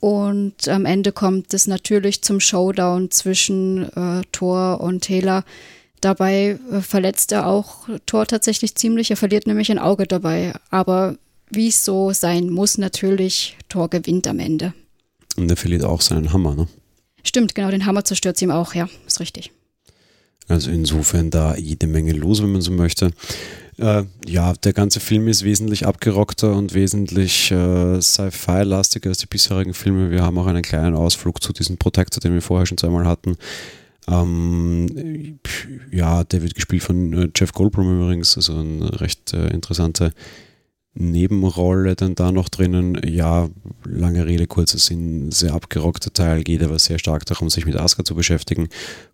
und 0.00 0.68
am 0.68 0.84
Ende 0.84 1.12
kommt 1.12 1.54
es 1.54 1.66
natürlich 1.66 2.22
zum 2.22 2.40
Showdown 2.40 3.10
zwischen 3.10 3.90
äh, 3.94 4.22
Thor 4.32 4.80
und 4.80 5.08
Hela. 5.08 5.44
Dabei 6.00 6.58
äh, 6.70 6.80
verletzt 6.80 7.32
er 7.32 7.46
auch 7.46 7.88
Thor 8.04 8.26
tatsächlich 8.26 8.74
ziemlich. 8.74 9.10
Er 9.10 9.16
verliert 9.16 9.46
nämlich 9.46 9.70
ein 9.70 9.78
Auge 9.78 10.06
dabei. 10.06 10.52
Aber 10.70 11.16
wie 11.50 11.68
es 11.68 11.84
so 11.84 12.12
sein 12.12 12.50
muss, 12.50 12.76
natürlich, 12.76 13.56
Thor 13.68 13.88
gewinnt 13.88 14.26
am 14.26 14.38
Ende. 14.38 14.74
Und 15.36 15.50
er 15.50 15.56
verliert 15.56 15.84
auch 15.84 16.00
seinen 16.00 16.32
Hammer, 16.32 16.54
ne? 16.54 16.68
Stimmt, 17.24 17.54
genau, 17.54 17.70
den 17.70 17.86
Hammer 17.86 18.04
zerstört 18.04 18.36
sie 18.36 18.44
ihm 18.44 18.52
auch, 18.52 18.74
ja, 18.74 18.88
ist 19.06 19.18
richtig. 19.18 19.50
Also 20.48 20.70
insofern 20.70 21.30
da 21.30 21.56
jede 21.56 21.86
Menge 21.86 22.12
los, 22.12 22.42
wenn 22.42 22.52
man 22.52 22.60
so 22.60 22.70
möchte. 22.70 23.10
Äh, 23.78 24.04
ja, 24.26 24.54
der 24.54 24.72
ganze 24.72 25.00
Film 25.00 25.28
ist 25.28 25.44
wesentlich 25.44 25.86
abgerockter 25.86 26.54
und 26.54 26.72
wesentlich 26.72 27.50
äh, 27.50 28.00
Sci-Fi-lastiger 28.00 29.10
als 29.10 29.18
die 29.18 29.26
bisherigen 29.26 29.74
Filme. 29.74 30.10
Wir 30.10 30.22
haben 30.22 30.38
auch 30.38 30.46
einen 30.46 30.62
kleinen 30.62 30.94
Ausflug 30.94 31.42
zu 31.42 31.52
diesem 31.52 31.76
Protector, 31.76 32.20
den 32.20 32.32
wir 32.32 32.42
vorher 32.42 32.66
schon 32.66 32.78
zweimal 32.78 33.06
hatten. 33.06 33.36
Ähm, 34.08 35.38
ja, 35.90 36.24
der 36.24 36.42
wird 36.42 36.54
gespielt 36.54 36.84
von 36.84 37.12
äh, 37.12 37.28
Jeff 37.34 37.52
Goldblum 37.52 38.00
übrigens, 38.00 38.36
also 38.36 38.56
eine 38.56 39.00
recht 39.00 39.34
äh, 39.34 39.48
interessante 39.48 40.12
Nebenrolle 40.98 41.94
dann 41.94 42.14
da 42.14 42.32
noch 42.32 42.48
drinnen. 42.48 42.98
Ja, 43.04 43.50
lange 43.84 44.24
Rede, 44.24 44.46
kurzer 44.46 44.78
Sinn, 44.78 45.30
sehr 45.30 45.52
abgerockter 45.52 46.12
Teil, 46.12 46.42
geht 46.42 46.62
aber 46.62 46.78
sehr 46.78 46.98
stark 46.98 47.26
darum, 47.26 47.50
sich 47.50 47.66
mit 47.66 47.76
Asgard 47.76 48.06
zu 48.06 48.14
beschäftigen, 48.14 48.68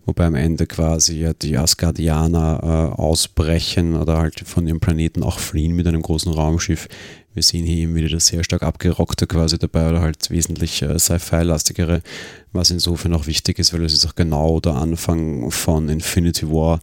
wobei 0.07 0.27
am 0.27 0.35
Ende 0.35 0.67
quasi 0.67 1.21
ja 1.21 1.33
die 1.33 1.57
Asgardianer 1.57 2.61
äh, 2.97 3.01
ausbrechen 3.01 3.97
oder 3.97 4.19
halt 4.19 4.41
von 4.41 4.67
ihrem 4.67 4.81
Planeten 4.81 5.23
auch 5.23 5.39
fliehen 5.39 5.75
mit 5.75 5.87
einem 5.87 6.03
großen 6.03 6.33
Raumschiff. 6.33 6.89
Wir 7.35 7.43
sehen 7.43 7.65
hier 7.65 7.79
eben 7.79 7.95
wieder 7.95 8.11
das 8.11 8.27
sehr 8.27 8.45
stark 8.45 8.63
abgerockte 8.63 9.27
quasi 9.27 9.59
dabei 9.59 9.89
oder 9.89 10.03
halt 10.03 10.31
wesentlich 10.31 10.83
äh, 10.83 10.99
Sci-Fi-lastigere, 10.99 12.03
was 12.53 12.71
insofern 12.71 13.15
auch 13.15 13.27
wichtig 13.27 13.59
ist, 13.59 13.73
weil 13.73 13.85
es 13.85 13.95
ist 13.95 14.07
auch 14.07 14.15
genau 14.15 14.61
der 14.61 14.75
Anfang 14.75 15.51
von 15.51 15.89
Infinity 15.89 16.49
War. 16.49 16.81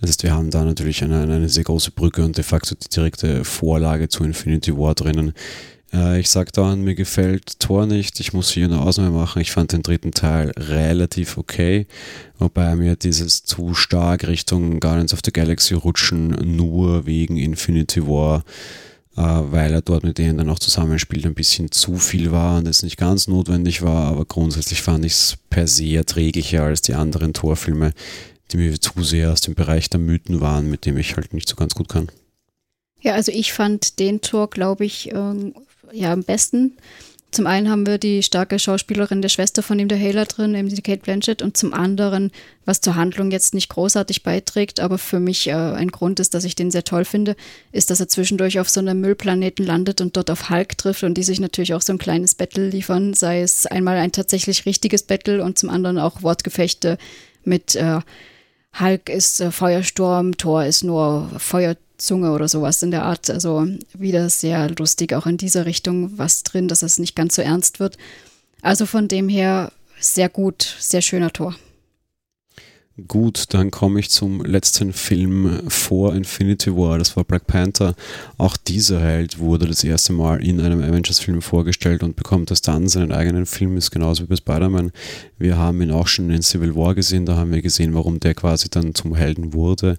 Das 0.00 0.10
heißt, 0.10 0.22
wir 0.22 0.32
haben 0.32 0.50
da 0.50 0.64
natürlich 0.64 1.04
eine, 1.04 1.22
eine 1.22 1.48
sehr 1.50 1.64
große 1.64 1.90
Brücke 1.90 2.24
und 2.24 2.36
de 2.36 2.44
facto 2.44 2.74
die 2.74 2.88
direkte 2.88 3.44
Vorlage 3.44 4.08
zu 4.08 4.24
Infinity 4.24 4.76
War 4.76 4.94
drinnen. 4.94 5.34
Äh, 5.92 6.20
ich 6.20 6.30
sag 6.30 6.52
dann, 6.52 6.82
mir 6.82 6.94
gefällt 6.94 7.60
Thor 7.60 7.86
nicht, 7.86 8.20
ich 8.20 8.32
muss 8.32 8.50
hier 8.50 8.66
eine 8.66 8.80
Ausnahme 8.80 9.10
machen. 9.10 9.42
Ich 9.42 9.52
fand 9.52 9.72
den 9.72 9.82
dritten 9.82 10.12
Teil 10.12 10.52
relativ 10.56 11.38
okay, 11.38 11.86
wobei 12.38 12.76
mir 12.76 12.96
dieses 12.96 13.44
zu 13.44 13.74
stark 13.74 14.26
Richtung 14.26 14.80
Guardians 14.80 15.12
of 15.12 15.20
the 15.24 15.32
Galaxy 15.32 15.74
rutschen 15.74 16.56
nur 16.56 17.06
wegen 17.06 17.36
Infinity 17.36 18.06
War 18.06 18.44
äh, 19.16 19.22
weil 19.22 19.72
er 19.72 19.82
dort 19.82 20.04
mit 20.04 20.18
denen 20.18 20.38
dann 20.38 20.50
auch 20.50 20.58
zusammenspielt, 20.58 21.26
ein 21.26 21.34
bisschen 21.34 21.70
zu 21.70 21.96
viel 21.96 22.30
war 22.30 22.58
und 22.58 22.66
es 22.66 22.82
nicht 22.82 22.96
ganz 22.96 23.28
notwendig 23.28 23.82
war, 23.82 24.06
aber 24.06 24.24
grundsätzlich 24.24 24.82
fand 24.82 25.04
ich 25.04 25.12
es 25.12 25.38
per 25.50 25.66
se 25.66 25.96
erträglicher 25.96 26.62
als 26.62 26.82
die 26.82 26.94
anderen 26.94 27.34
Torfilme, 27.34 27.92
die 28.50 28.56
mir 28.56 28.80
zu 28.80 29.02
sehr 29.02 29.32
aus 29.32 29.40
dem 29.40 29.54
Bereich 29.54 29.90
der 29.90 30.00
Mythen 30.00 30.40
waren, 30.40 30.70
mit 30.70 30.86
dem 30.86 30.96
ich 30.96 31.16
halt 31.16 31.34
nicht 31.34 31.48
so 31.48 31.56
ganz 31.56 31.74
gut 31.74 31.88
kann. 31.88 32.08
Ja, 33.02 33.14
also 33.14 33.32
ich 33.32 33.52
fand 33.52 33.98
den 33.98 34.20
Tor, 34.20 34.50
glaube 34.50 34.84
ich, 34.84 35.10
ähm, 35.12 35.54
ja 35.92 36.12
am 36.12 36.22
besten. 36.22 36.76
Zum 37.32 37.46
einen 37.46 37.70
haben 37.70 37.86
wir 37.86 37.98
die 37.98 38.24
starke 38.24 38.58
Schauspielerin 38.58 39.22
der 39.22 39.28
Schwester 39.28 39.62
von 39.62 39.78
ihm, 39.78 39.86
der 39.86 40.00
Hailer, 40.00 40.24
drin, 40.24 40.54
eben 40.56 40.68
die 40.68 40.82
Kate 40.82 41.02
Blanchett, 41.02 41.42
und 41.42 41.56
zum 41.56 41.72
anderen, 41.72 42.32
was 42.64 42.80
zur 42.80 42.96
Handlung 42.96 43.30
jetzt 43.30 43.54
nicht 43.54 43.68
großartig 43.68 44.24
beiträgt, 44.24 44.80
aber 44.80 44.98
für 44.98 45.20
mich 45.20 45.46
äh, 45.46 45.52
ein 45.52 45.92
Grund 45.92 46.18
ist, 46.18 46.34
dass 46.34 46.42
ich 46.42 46.56
den 46.56 46.72
sehr 46.72 46.82
toll 46.82 47.04
finde, 47.04 47.36
ist, 47.70 47.90
dass 47.90 48.00
er 48.00 48.08
zwischendurch 48.08 48.58
auf 48.58 48.68
so 48.68 48.80
einem 48.80 49.00
Müllplaneten 49.00 49.64
landet 49.64 50.00
und 50.00 50.16
dort 50.16 50.28
auf 50.28 50.50
Hulk 50.50 50.76
trifft 50.76 51.04
und 51.04 51.14
die 51.14 51.22
sich 51.22 51.38
natürlich 51.38 51.72
auch 51.72 51.82
so 51.82 51.92
ein 51.92 51.98
kleines 51.98 52.34
Battle 52.34 52.66
liefern, 52.68 53.14
sei 53.14 53.42
es 53.42 53.64
einmal 53.64 53.98
ein 53.98 54.10
tatsächlich 54.10 54.66
richtiges 54.66 55.04
Battle 55.04 55.44
und 55.44 55.56
zum 55.56 55.70
anderen 55.70 55.98
auch 55.98 56.22
Wortgefechte 56.22 56.98
mit 57.44 57.76
äh, 57.76 58.00
Hulk 58.78 59.08
ist 59.08 59.40
äh, 59.40 59.50
Feuersturm, 59.50 60.36
Thor 60.36 60.64
ist 60.64 60.84
nur 60.84 61.28
Feuer 61.38 61.76
Zunge 62.00 62.32
oder 62.32 62.48
sowas 62.48 62.82
in 62.82 62.90
der 62.90 63.04
Art. 63.04 63.30
Also 63.30 63.66
wieder 63.92 64.28
sehr 64.30 64.70
lustig, 64.70 65.14
auch 65.14 65.26
in 65.26 65.36
dieser 65.36 65.66
Richtung 65.66 66.18
was 66.18 66.42
drin, 66.42 66.68
dass 66.68 66.82
es 66.82 66.98
nicht 66.98 67.14
ganz 67.14 67.36
so 67.36 67.42
ernst 67.42 67.80
wird. 67.80 67.96
Also 68.62 68.86
von 68.86 69.08
dem 69.08 69.28
her 69.28 69.72
sehr 69.98 70.28
gut, 70.28 70.76
sehr 70.78 71.02
schöner 71.02 71.32
Tor. 71.32 71.54
Gut, 73.06 73.54
dann 73.54 73.70
komme 73.70 74.00
ich 74.00 74.10
zum 74.10 74.44
letzten 74.44 74.92
Film 74.92 75.62
vor 75.68 76.14
Infinity 76.14 76.76
War, 76.76 76.98
das 76.98 77.16
war 77.16 77.24
Black 77.24 77.46
Panther. 77.46 77.94
Auch 78.36 78.56
dieser 78.56 79.00
Held 79.00 79.38
wurde 79.38 79.66
das 79.66 79.84
erste 79.84 80.12
Mal 80.12 80.44
in 80.44 80.60
einem 80.60 80.82
Avengers-Film 80.82 81.40
vorgestellt 81.40 82.02
und 82.02 82.16
bekommt 82.16 82.50
das 82.50 82.62
dann 82.62 82.88
seinen 82.88 83.12
eigenen 83.12 83.46
Film, 83.46 83.76
ist 83.76 83.90
genauso 83.92 84.24
wie 84.24 84.26
bei 84.26 84.36
Spider-Man. 84.36 84.90
Wir 85.38 85.56
haben 85.56 85.80
ihn 85.80 85.92
auch 85.92 86.08
schon 86.08 86.30
in 86.30 86.42
Civil 86.42 86.74
War 86.74 86.94
gesehen, 86.94 87.26
da 87.26 87.36
haben 87.36 87.52
wir 87.52 87.62
gesehen, 87.62 87.94
warum 87.94 88.20
der 88.20 88.34
quasi 88.34 88.68
dann 88.68 88.94
zum 88.94 89.14
Helden 89.14 89.54
wurde 89.54 89.96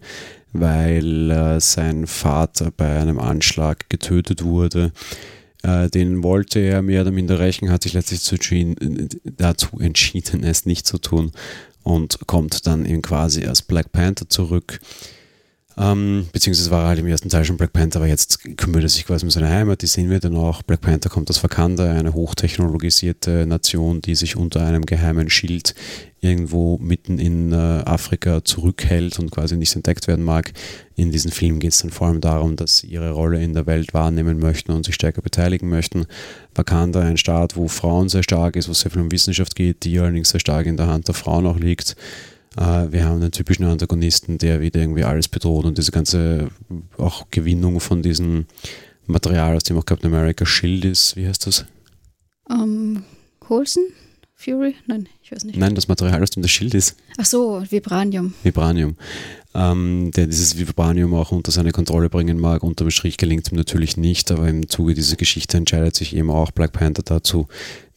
weil 0.53 1.31
äh, 1.31 1.61
sein 1.61 2.07
Vater 2.07 2.71
bei 2.75 2.99
einem 2.99 3.19
Anschlag 3.19 3.89
getötet 3.89 4.43
wurde. 4.43 4.91
Äh, 5.63 5.89
den 5.89 6.23
wollte 6.23 6.59
er 6.59 6.81
mehr 6.81 7.03
oder 7.03 7.11
minder 7.11 7.39
rächen, 7.39 7.71
hat 7.71 7.83
sich 7.83 7.93
letztlich 7.93 8.29
entschieden, 8.29 9.07
dazu 9.23 9.79
entschieden, 9.79 10.43
es 10.43 10.65
nicht 10.65 10.85
zu 10.85 10.97
tun 10.97 11.31
und 11.83 12.19
kommt 12.27 12.67
dann 12.67 12.85
eben 12.85 13.01
quasi 13.01 13.45
als 13.45 13.61
Black 13.61 13.91
Panther 13.91 14.29
zurück. 14.29 14.79
Ähm, 15.77 16.27
beziehungsweise 16.33 16.69
war 16.71 16.83
er 16.83 16.87
halt 16.89 16.99
im 16.99 17.07
ersten 17.07 17.29
Teil 17.29 17.45
schon 17.45 17.57
Black 17.57 17.73
Panther, 17.73 17.99
aber 17.99 18.07
jetzt 18.07 18.39
kümmert 18.57 18.83
er 18.83 18.89
sich 18.89 19.05
quasi 19.05 19.25
um 19.25 19.31
seine 19.31 19.49
Heimat, 19.49 19.81
die 19.81 19.87
sehen 19.87 20.09
wir 20.09 20.19
dann 20.19 20.35
auch. 20.35 20.63
Black 20.63 20.81
Panther 20.81 21.09
kommt 21.09 21.29
aus 21.29 21.41
Wakanda, 21.43 21.91
eine 21.91 22.13
hochtechnologisierte 22.13 23.45
Nation, 23.45 24.01
die 24.01 24.15
sich 24.15 24.35
unter 24.35 24.65
einem 24.65 24.85
geheimen 24.85 25.29
Schild 25.29 25.73
irgendwo 26.19 26.77
mitten 26.77 27.17
in 27.17 27.51
äh, 27.51 27.55
Afrika 27.55 28.43
zurückhält 28.43 29.17
und 29.17 29.31
quasi 29.31 29.57
nicht 29.57 29.75
entdeckt 29.75 30.07
werden 30.07 30.23
mag. 30.23 30.53
In 30.95 31.11
diesem 31.11 31.31
Film 31.31 31.59
geht 31.59 31.71
es 31.71 31.79
dann 31.79 31.89
vor 31.89 32.07
allem 32.07 32.21
darum, 32.21 32.55
dass 32.55 32.79
sie 32.79 32.87
ihre 32.87 33.11
Rolle 33.11 33.41
in 33.41 33.53
der 33.53 33.65
Welt 33.65 33.93
wahrnehmen 33.95 34.39
möchten 34.39 34.71
und 34.71 34.85
sich 34.85 34.95
stärker 34.95 35.23
beteiligen 35.23 35.67
möchten. 35.67 36.05
Wakanda, 36.53 37.01
ein 37.01 37.17
Staat, 37.17 37.55
wo 37.55 37.67
Frauen 37.67 38.07
sehr 38.07 38.21
stark 38.21 38.55
ist, 38.55 38.67
wo 38.67 38.73
es 38.73 38.81
sehr 38.81 38.91
viel 38.91 39.01
um 39.01 39.11
Wissenschaft 39.11 39.55
geht, 39.55 39.83
die 39.83 39.99
allerdings 39.99 40.29
sehr 40.29 40.39
stark 40.39 40.67
in 40.67 40.77
der 40.77 40.87
Hand 40.87 41.07
der 41.07 41.15
Frauen 41.15 41.47
auch 41.47 41.57
liegt. 41.57 41.95
Äh, 42.57 42.91
wir 42.91 43.05
haben 43.05 43.21
einen 43.21 43.31
typischen 43.31 43.65
Antagonisten, 43.65 44.37
der 44.37 44.61
wieder 44.61 44.81
irgendwie 44.81 45.03
alles 45.03 45.27
bedroht 45.27 45.65
und 45.65 45.77
diese 45.77 45.91
ganze 45.91 46.49
auch 46.97 47.27
Gewinnung 47.31 47.79
von 47.79 48.01
diesen 48.01 48.47
Material, 49.07 49.55
aus 49.55 49.63
dem 49.63 49.77
auch 49.77 49.85
Captain 49.85 50.13
America 50.13 50.45
Shield 50.45 50.85
ist. 50.85 51.15
Wie 51.15 51.27
heißt 51.27 51.47
das? 51.47 51.65
Ähm, 52.49 53.03
Coulson? 53.39 53.83
Fury? 54.35 54.75
Nein, 54.87 55.07
ich 55.21 55.31
weiß 55.31 55.43
nicht. 55.43 55.57
Nein, 55.57 55.75
das 55.75 55.87
Material, 55.87 56.23
aus 56.23 56.31
dem 56.31 56.41
das 56.41 56.49
Schild 56.49 56.73
ist. 56.73 56.97
Ach 57.17 57.25
so, 57.25 57.63
Vibranium. 57.69 58.33
Vibranium. 58.41 58.95
Ähm, 59.53 60.11
der 60.15 60.25
dieses 60.25 60.57
Vibranium 60.57 61.13
auch 61.13 61.31
unter 61.31 61.51
seine 61.51 61.71
Kontrolle 61.71 62.09
bringen 62.09 62.39
mag. 62.39 62.63
Unterm 62.63 62.89
Strich 62.89 63.17
gelingt 63.17 63.51
ihm 63.51 63.57
natürlich 63.57 63.97
nicht, 63.97 64.31
aber 64.31 64.47
im 64.47 64.67
Zuge 64.67 64.95
dieser 64.95 65.15
Geschichte 65.15 65.57
entscheidet 65.57 65.95
sich 65.95 66.15
eben 66.15 66.31
auch 66.31 66.51
Black 66.51 66.71
Panther 66.71 67.03
dazu, 67.03 67.47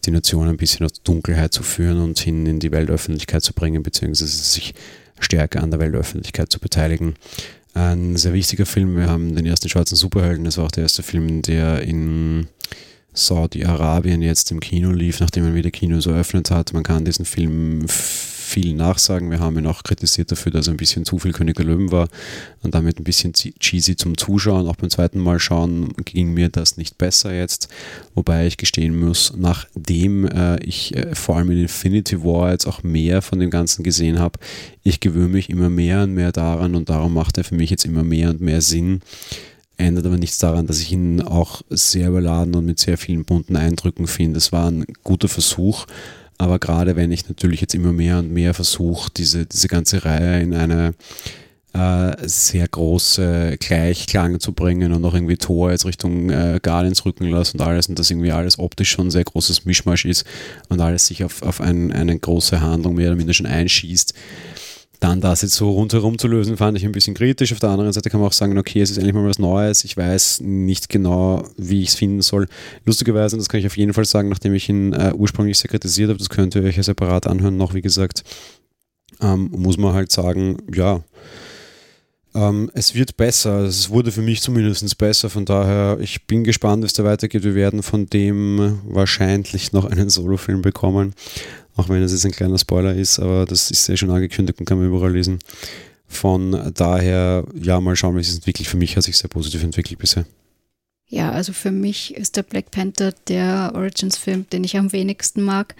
die 0.04 0.10
Nation 0.10 0.48
ein 0.48 0.56
bisschen 0.56 0.84
aus 0.86 1.02
Dunkelheit 1.02 1.52
zu 1.52 1.62
führen 1.62 2.00
und 2.00 2.18
hin 2.18 2.46
in 2.46 2.58
die 2.58 2.72
Weltöffentlichkeit 2.72 3.42
zu 3.42 3.52
bringen, 3.52 3.82
beziehungsweise 3.82 4.36
sich 4.36 4.74
stärker 5.18 5.62
an 5.62 5.70
der 5.70 5.80
Weltöffentlichkeit 5.80 6.50
zu 6.50 6.60
beteiligen. 6.60 7.14
Ein 7.74 8.16
sehr 8.16 8.32
wichtiger 8.32 8.66
Film. 8.66 8.96
Wir 8.96 9.08
haben 9.08 9.34
den 9.34 9.46
ersten 9.46 9.68
schwarzen 9.68 9.96
Superhelden. 9.96 10.44
Das 10.44 10.58
war 10.58 10.66
auch 10.66 10.70
der 10.70 10.84
erste 10.84 11.02
Film, 11.02 11.42
der 11.42 11.82
in 11.82 12.46
Saudi-Arabien 13.12 14.22
jetzt 14.22 14.50
im 14.50 14.60
Kino 14.60 14.90
lief, 14.90 15.20
nachdem 15.20 15.44
man 15.44 15.54
wieder 15.54 15.70
Kinos 15.70 16.06
eröffnet 16.06 16.50
hat. 16.50 16.72
Man 16.72 16.82
kann 16.82 17.04
diesen 17.04 17.24
Film 17.24 17.86
viel 18.44 18.74
nachsagen. 18.74 19.30
Wir 19.30 19.40
haben 19.40 19.58
ihn 19.58 19.66
auch 19.66 19.82
kritisiert 19.82 20.30
dafür, 20.30 20.52
dass 20.52 20.68
er 20.68 20.74
ein 20.74 20.76
bisschen 20.76 21.04
zu 21.04 21.18
viel 21.18 21.32
König 21.32 21.56
der 21.56 21.64
Löwen 21.64 21.90
war 21.90 22.08
und 22.62 22.74
damit 22.74 23.00
ein 23.00 23.04
bisschen 23.04 23.32
cheesy 23.32 23.96
zum 23.96 24.16
Zuschauen. 24.16 24.68
Auch 24.68 24.76
beim 24.76 24.90
zweiten 24.90 25.18
Mal 25.18 25.40
schauen 25.40 25.92
ging 26.04 26.34
mir 26.34 26.48
das 26.48 26.76
nicht 26.76 26.98
besser 26.98 27.34
jetzt, 27.34 27.68
wobei 28.14 28.46
ich 28.46 28.56
gestehen 28.56 28.98
muss, 28.98 29.32
nachdem 29.36 30.26
äh, 30.26 30.62
ich 30.62 30.94
äh, 30.94 31.14
vor 31.14 31.36
allem 31.36 31.50
in 31.50 31.62
Infinity 31.62 32.22
War 32.22 32.52
jetzt 32.52 32.66
auch 32.66 32.82
mehr 32.82 33.22
von 33.22 33.38
dem 33.38 33.50
Ganzen 33.50 33.82
gesehen 33.82 34.18
habe, 34.18 34.38
ich 34.82 35.00
gewöhne 35.00 35.28
mich 35.28 35.50
immer 35.50 35.70
mehr 35.70 36.02
und 36.02 36.14
mehr 36.14 36.30
daran 36.30 36.74
und 36.74 36.90
darum 36.90 37.14
macht 37.14 37.38
er 37.38 37.44
für 37.44 37.54
mich 37.54 37.70
jetzt 37.70 37.86
immer 37.86 38.04
mehr 38.04 38.30
und 38.30 38.40
mehr 38.40 38.60
Sinn 38.60 39.00
ändert 39.76 40.06
aber 40.06 40.16
nichts 40.16 40.38
daran, 40.38 40.66
dass 40.66 40.80
ich 40.80 40.92
ihn 40.92 41.20
auch 41.20 41.62
sehr 41.68 42.08
überladen 42.08 42.54
und 42.54 42.66
mit 42.66 42.78
sehr 42.78 42.98
vielen 42.98 43.24
bunten 43.24 43.56
Eindrücken 43.56 44.06
finde. 44.06 44.38
Es 44.38 44.52
war 44.52 44.70
ein 44.70 44.84
guter 45.02 45.28
Versuch, 45.28 45.86
aber 46.38 46.58
gerade 46.58 46.96
wenn 46.96 47.12
ich 47.12 47.28
natürlich 47.28 47.60
jetzt 47.60 47.74
immer 47.74 47.92
mehr 47.92 48.18
und 48.18 48.32
mehr 48.32 48.54
versuche, 48.54 49.10
diese, 49.16 49.46
diese 49.46 49.68
ganze 49.68 50.04
Reihe 50.04 50.40
in 50.40 50.54
eine 50.54 50.94
äh, 51.74 52.16
sehr 52.28 52.68
große 52.68 53.56
Gleichklang 53.58 54.38
zu 54.40 54.52
bringen 54.52 54.92
und 54.92 55.04
auch 55.04 55.14
irgendwie 55.14 55.36
Tor 55.36 55.72
jetzt 55.72 55.84
Richtung 55.84 56.30
äh, 56.30 56.60
Guardians 56.62 57.04
rücken 57.04 57.28
lasse 57.28 57.54
und 57.54 57.62
alles 57.62 57.88
und 57.88 57.98
das 57.98 58.10
irgendwie 58.10 58.32
alles 58.32 58.58
optisch 58.58 58.90
schon 58.90 59.08
ein 59.08 59.10
sehr 59.10 59.24
großes 59.24 59.64
Mischmasch 59.64 60.04
ist 60.04 60.24
und 60.68 60.80
alles 60.80 61.06
sich 61.06 61.24
auf, 61.24 61.42
auf 61.42 61.60
ein, 61.60 61.92
eine 61.92 62.16
große 62.16 62.60
Handlung 62.60 62.94
mehr 62.94 63.08
oder 63.08 63.16
minder 63.16 63.34
schon 63.34 63.46
einschießt, 63.46 64.14
dann 65.04 65.20
das 65.20 65.42
jetzt 65.42 65.54
so 65.54 65.70
rundherum 65.70 66.18
zu 66.18 66.28
lösen, 66.28 66.56
fand 66.56 66.78
ich 66.78 66.84
ein 66.84 66.92
bisschen 66.92 67.14
kritisch. 67.14 67.52
Auf 67.52 67.60
der 67.60 67.68
anderen 67.68 67.92
Seite 67.92 68.08
kann 68.08 68.20
man 68.20 68.28
auch 68.28 68.32
sagen, 68.32 68.56
okay, 68.56 68.80
es 68.80 68.90
ist 68.90 68.96
endlich 68.96 69.14
mal 69.14 69.26
was 69.26 69.38
Neues. 69.38 69.84
Ich 69.84 69.98
weiß 69.98 70.40
nicht 70.40 70.88
genau, 70.88 71.46
wie 71.58 71.82
ich 71.82 71.90
es 71.90 71.94
finden 71.94 72.22
soll. 72.22 72.48
Lustigerweise, 72.86 73.36
und 73.36 73.40
das 73.40 73.50
kann 73.50 73.60
ich 73.60 73.66
auf 73.66 73.76
jeden 73.76 73.92
Fall 73.92 74.06
sagen, 74.06 74.30
nachdem 74.30 74.54
ich 74.54 74.66
ihn 74.70 74.94
äh, 74.94 75.12
ursprünglich 75.14 75.58
sehr 75.58 75.68
kritisiert 75.68 76.08
habe, 76.08 76.18
das 76.18 76.30
könnt 76.30 76.54
ihr 76.54 76.62
euch 76.62 76.78
ja 76.78 76.82
separat 76.82 77.26
anhören, 77.26 77.58
noch 77.58 77.74
wie 77.74 77.82
gesagt, 77.82 78.24
ähm, 79.20 79.50
muss 79.54 79.76
man 79.76 79.92
halt 79.92 80.10
sagen, 80.10 80.56
ja, 80.74 81.02
ähm, 82.34 82.70
es 82.72 82.94
wird 82.94 83.18
besser. 83.18 83.60
Es 83.60 83.90
wurde 83.90 84.10
für 84.10 84.22
mich 84.22 84.40
zumindest 84.40 84.96
besser. 84.96 85.28
Von 85.28 85.44
daher, 85.44 85.98
ich 86.00 86.26
bin 86.26 86.44
gespannt, 86.44 86.82
wie 86.82 86.86
es 86.86 86.94
da 86.94 87.04
weitergeht. 87.04 87.44
Wir 87.44 87.54
werden 87.54 87.82
von 87.82 88.06
dem 88.06 88.80
wahrscheinlich 88.88 89.72
noch 89.72 89.84
einen 89.84 90.08
Solofilm 90.08 90.62
bekommen. 90.62 91.14
Auch 91.76 91.88
wenn 91.88 92.02
es 92.02 92.12
jetzt 92.12 92.24
ein 92.24 92.32
kleiner 92.32 92.58
Spoiler 92.58 92.94
ist, 92.94 93.18
aber 93.18 93.46
das 93.46 93.70
ist 93.70 93.88
ja 93.88 93.96
schon 93.96 94.10
angekündigt 94.10 94.60
und 94.60 94.66
kann 94.66 94.78
man 94.78 94.86
überall 94.86 95.12
lesen. 95.12 95.40
Von 96.06 96.72
daher, 96.74 97.44
ja, 97.60 97.80
mal 97.80 97.96
schauen, 97.96 98.16
wie 98.16 98.20
es 98.20 98.34
entwickelt. 98.34 98.68
Für 98.68 98.76
mich 98.76 98.96
hat 98.96 99.04
sich 99.04 99.16
sehr 99.16 99.28
positiv 99.28 99.62
entwickelt 99.62 99.98
bisher. 99.98 100.24
Ja, 101.06 101.32
also 101.32 101.52
für 101.52 101.70
mich 101.70 102.14
ist 102.14 102.36
der 102.36 102.42
Black 102.42 102.70
Panther 102.70 103.12
der 103.28 103.72
Origins-Film, 103.74 104.46
den 104.50 104.64
ich 104.64 104.76
am 104.76 104.92
wenigsten 104.92 105.42
mag. 105.42 105.74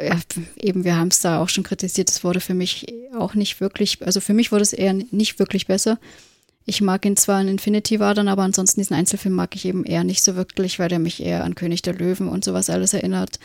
Ja, 0.00 0.18
eben, 0.56 0.84
wir 0.84 0.96
haben 0.96 1.08
es 1.08 1.20
da 1.20 1.40
auch 1.40 1.48
schon 1.48 1.64
kritisiert, 1.64 2.08
es 2.08 2.22
wurde 2.22 2.40
für 2.40 2.54
mich 2.54 2.86
auch 3.16 3.34
nicht 3.34 3.60
wirklich, 3.60 4.04
also 4.06 4.20
für 4.20 4.34
mich 4.34 4.52
wurde 4.52 4.62
es 4.62 4.72
eher 4.72 4.92
nicht 4.92 5.38
wirklich 5.38 5.66
besser. 5.66 5.98
Ich 6.66 6.80
mag 6.80 7.04
ihn 7.04 7.16
zwar 7.16 7.40
in 7.40 7.48
Infinity 7.48 7.98
war 7.98 8.14
dann, 8.14 8.28
aber 8.28 8.42
ansonsten 8.42 8.80
diesen 8.80 8.94
Einzelfilm 8.94 9.34
mag 9.34 9.56
ich 9.56 9.64
eben 9.64 9.84
eher 9.84 10.04
nicht 10.04 10.22
so 10.22 10.36
wirklich, 10.36 10.78
weil 10.78 10.88
der 10.88 10.98
mich 10.98 11.22
eher 11.22 11.42
an 11.44 11.54
König 11.54 11.82
der 11.82 11.94
Löwen 11.94 12.28
und 12.28 12.44
sowas 12.44 12.70
alles 12.70 12.92
erinnert. 12.92 13.40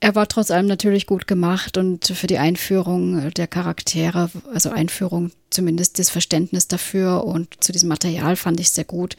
Er 0.00 0.14
war 0.14 0.28
trotz 0.28 0.50
allem 0.50 0.66
natürlich 0.66 1.06
gut 1.06 1.26
gemacht 1.26 1.76
und 1.76 2.06
für 2.06 2.28
die 2.28 2.38
Einführung 2.38 3.30
der 3.32 3.46
Charaktere, 3.48 4.30
also 4.52 4.70
Einführung 4.70 5.32
zumindest 5.50 5.98
das 5.98 6.10
Verständnis 6.10 6.68
dafür 6.68 7.24
und 7.24 7.62
zu 7.62 7.72
diesem 7.72 7.88
Material 7.88 8.36
fand 8.36 8.60
ich 8.60 8.70
sehr 8.70 8.84
gut. 8.84 9.16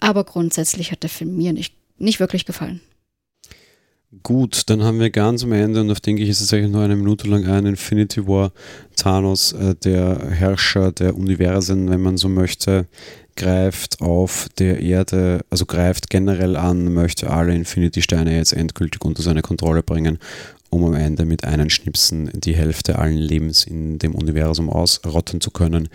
Aber 0.00 0.24
grundsätzlich 0.24 0.92
hat 0.92 1.02
der 1.02 1.10
Film 1.10 1.36
mir 1.36 1.52
nicht, 1.52 1.74
nicht 1.98 2.20
wirklich 2.20 2.44
gefallen. 2.44 2.80
Gut, 4.22 4.70
dann 4.70 4.82
haben 4.82 5.00
wir 5.00 5.10
ganz 5.10 5.42
am 5.42 5.52
Ende, 5.52 5.80
und 5.80 5.90
auf 5.90 6.00
denke 6.00 6.22
ich, 6.22 6.28
ist 6.28 6.40
es 6.40 6.52
eigentlich 6.52 6.70
nur 6.70 6.82
eine 6.82 6.96
Minute 6.96 7.28
lang 7.28 7.44
ein, 7.46 7.66
Infinity 7.66 8.26
War, 8.26 8.52
Thanos, 8.96 9.52
äh, 9.52 9.74
der 9.74 10.30
Herrscher 10.30 10.92
der 10.92 11.16
Universen, 11.16 11.90
wenn 11.90 12.00
man 12.00 12.16
so 12.16 12.28
möchte, 12.28 12.86
greift 13.36 14.00
auf 14.00 14.48
der 14.58 14.80
Erde, 14.80 15.40
also 15.50 15.66
greift 15.66 16.10
generell 16.10 16.56
an, 16.56 16.92
möchte 16.92 17.30
alle 17.30 17.54
Infinity-Steine 17.54 18.36
jetzt 18.36 18.52
endgültig 18.52 19.04
unter 19.04 19.22
seine 19.22 19.42
Kontrolle 19.42 19.82
bringen, 19.82 20.18
um 20.70 20.84
am 20.84 20.94
Ende 20.94 21.24
mit 21.24 21.44
einem 21.44 21.70
Schnipsen 21.70 22.30
die 22.34 22.56
Hälfte 22.56 22.98
allen 22.98 23.16
Lebens 23.16 23.64
in 23.64 23.98
dem 23.98 24.14
Universum 24.14 24.68
ausrotten 24.68 25.40
zu 25.40 25.50
können. 25.50 25.88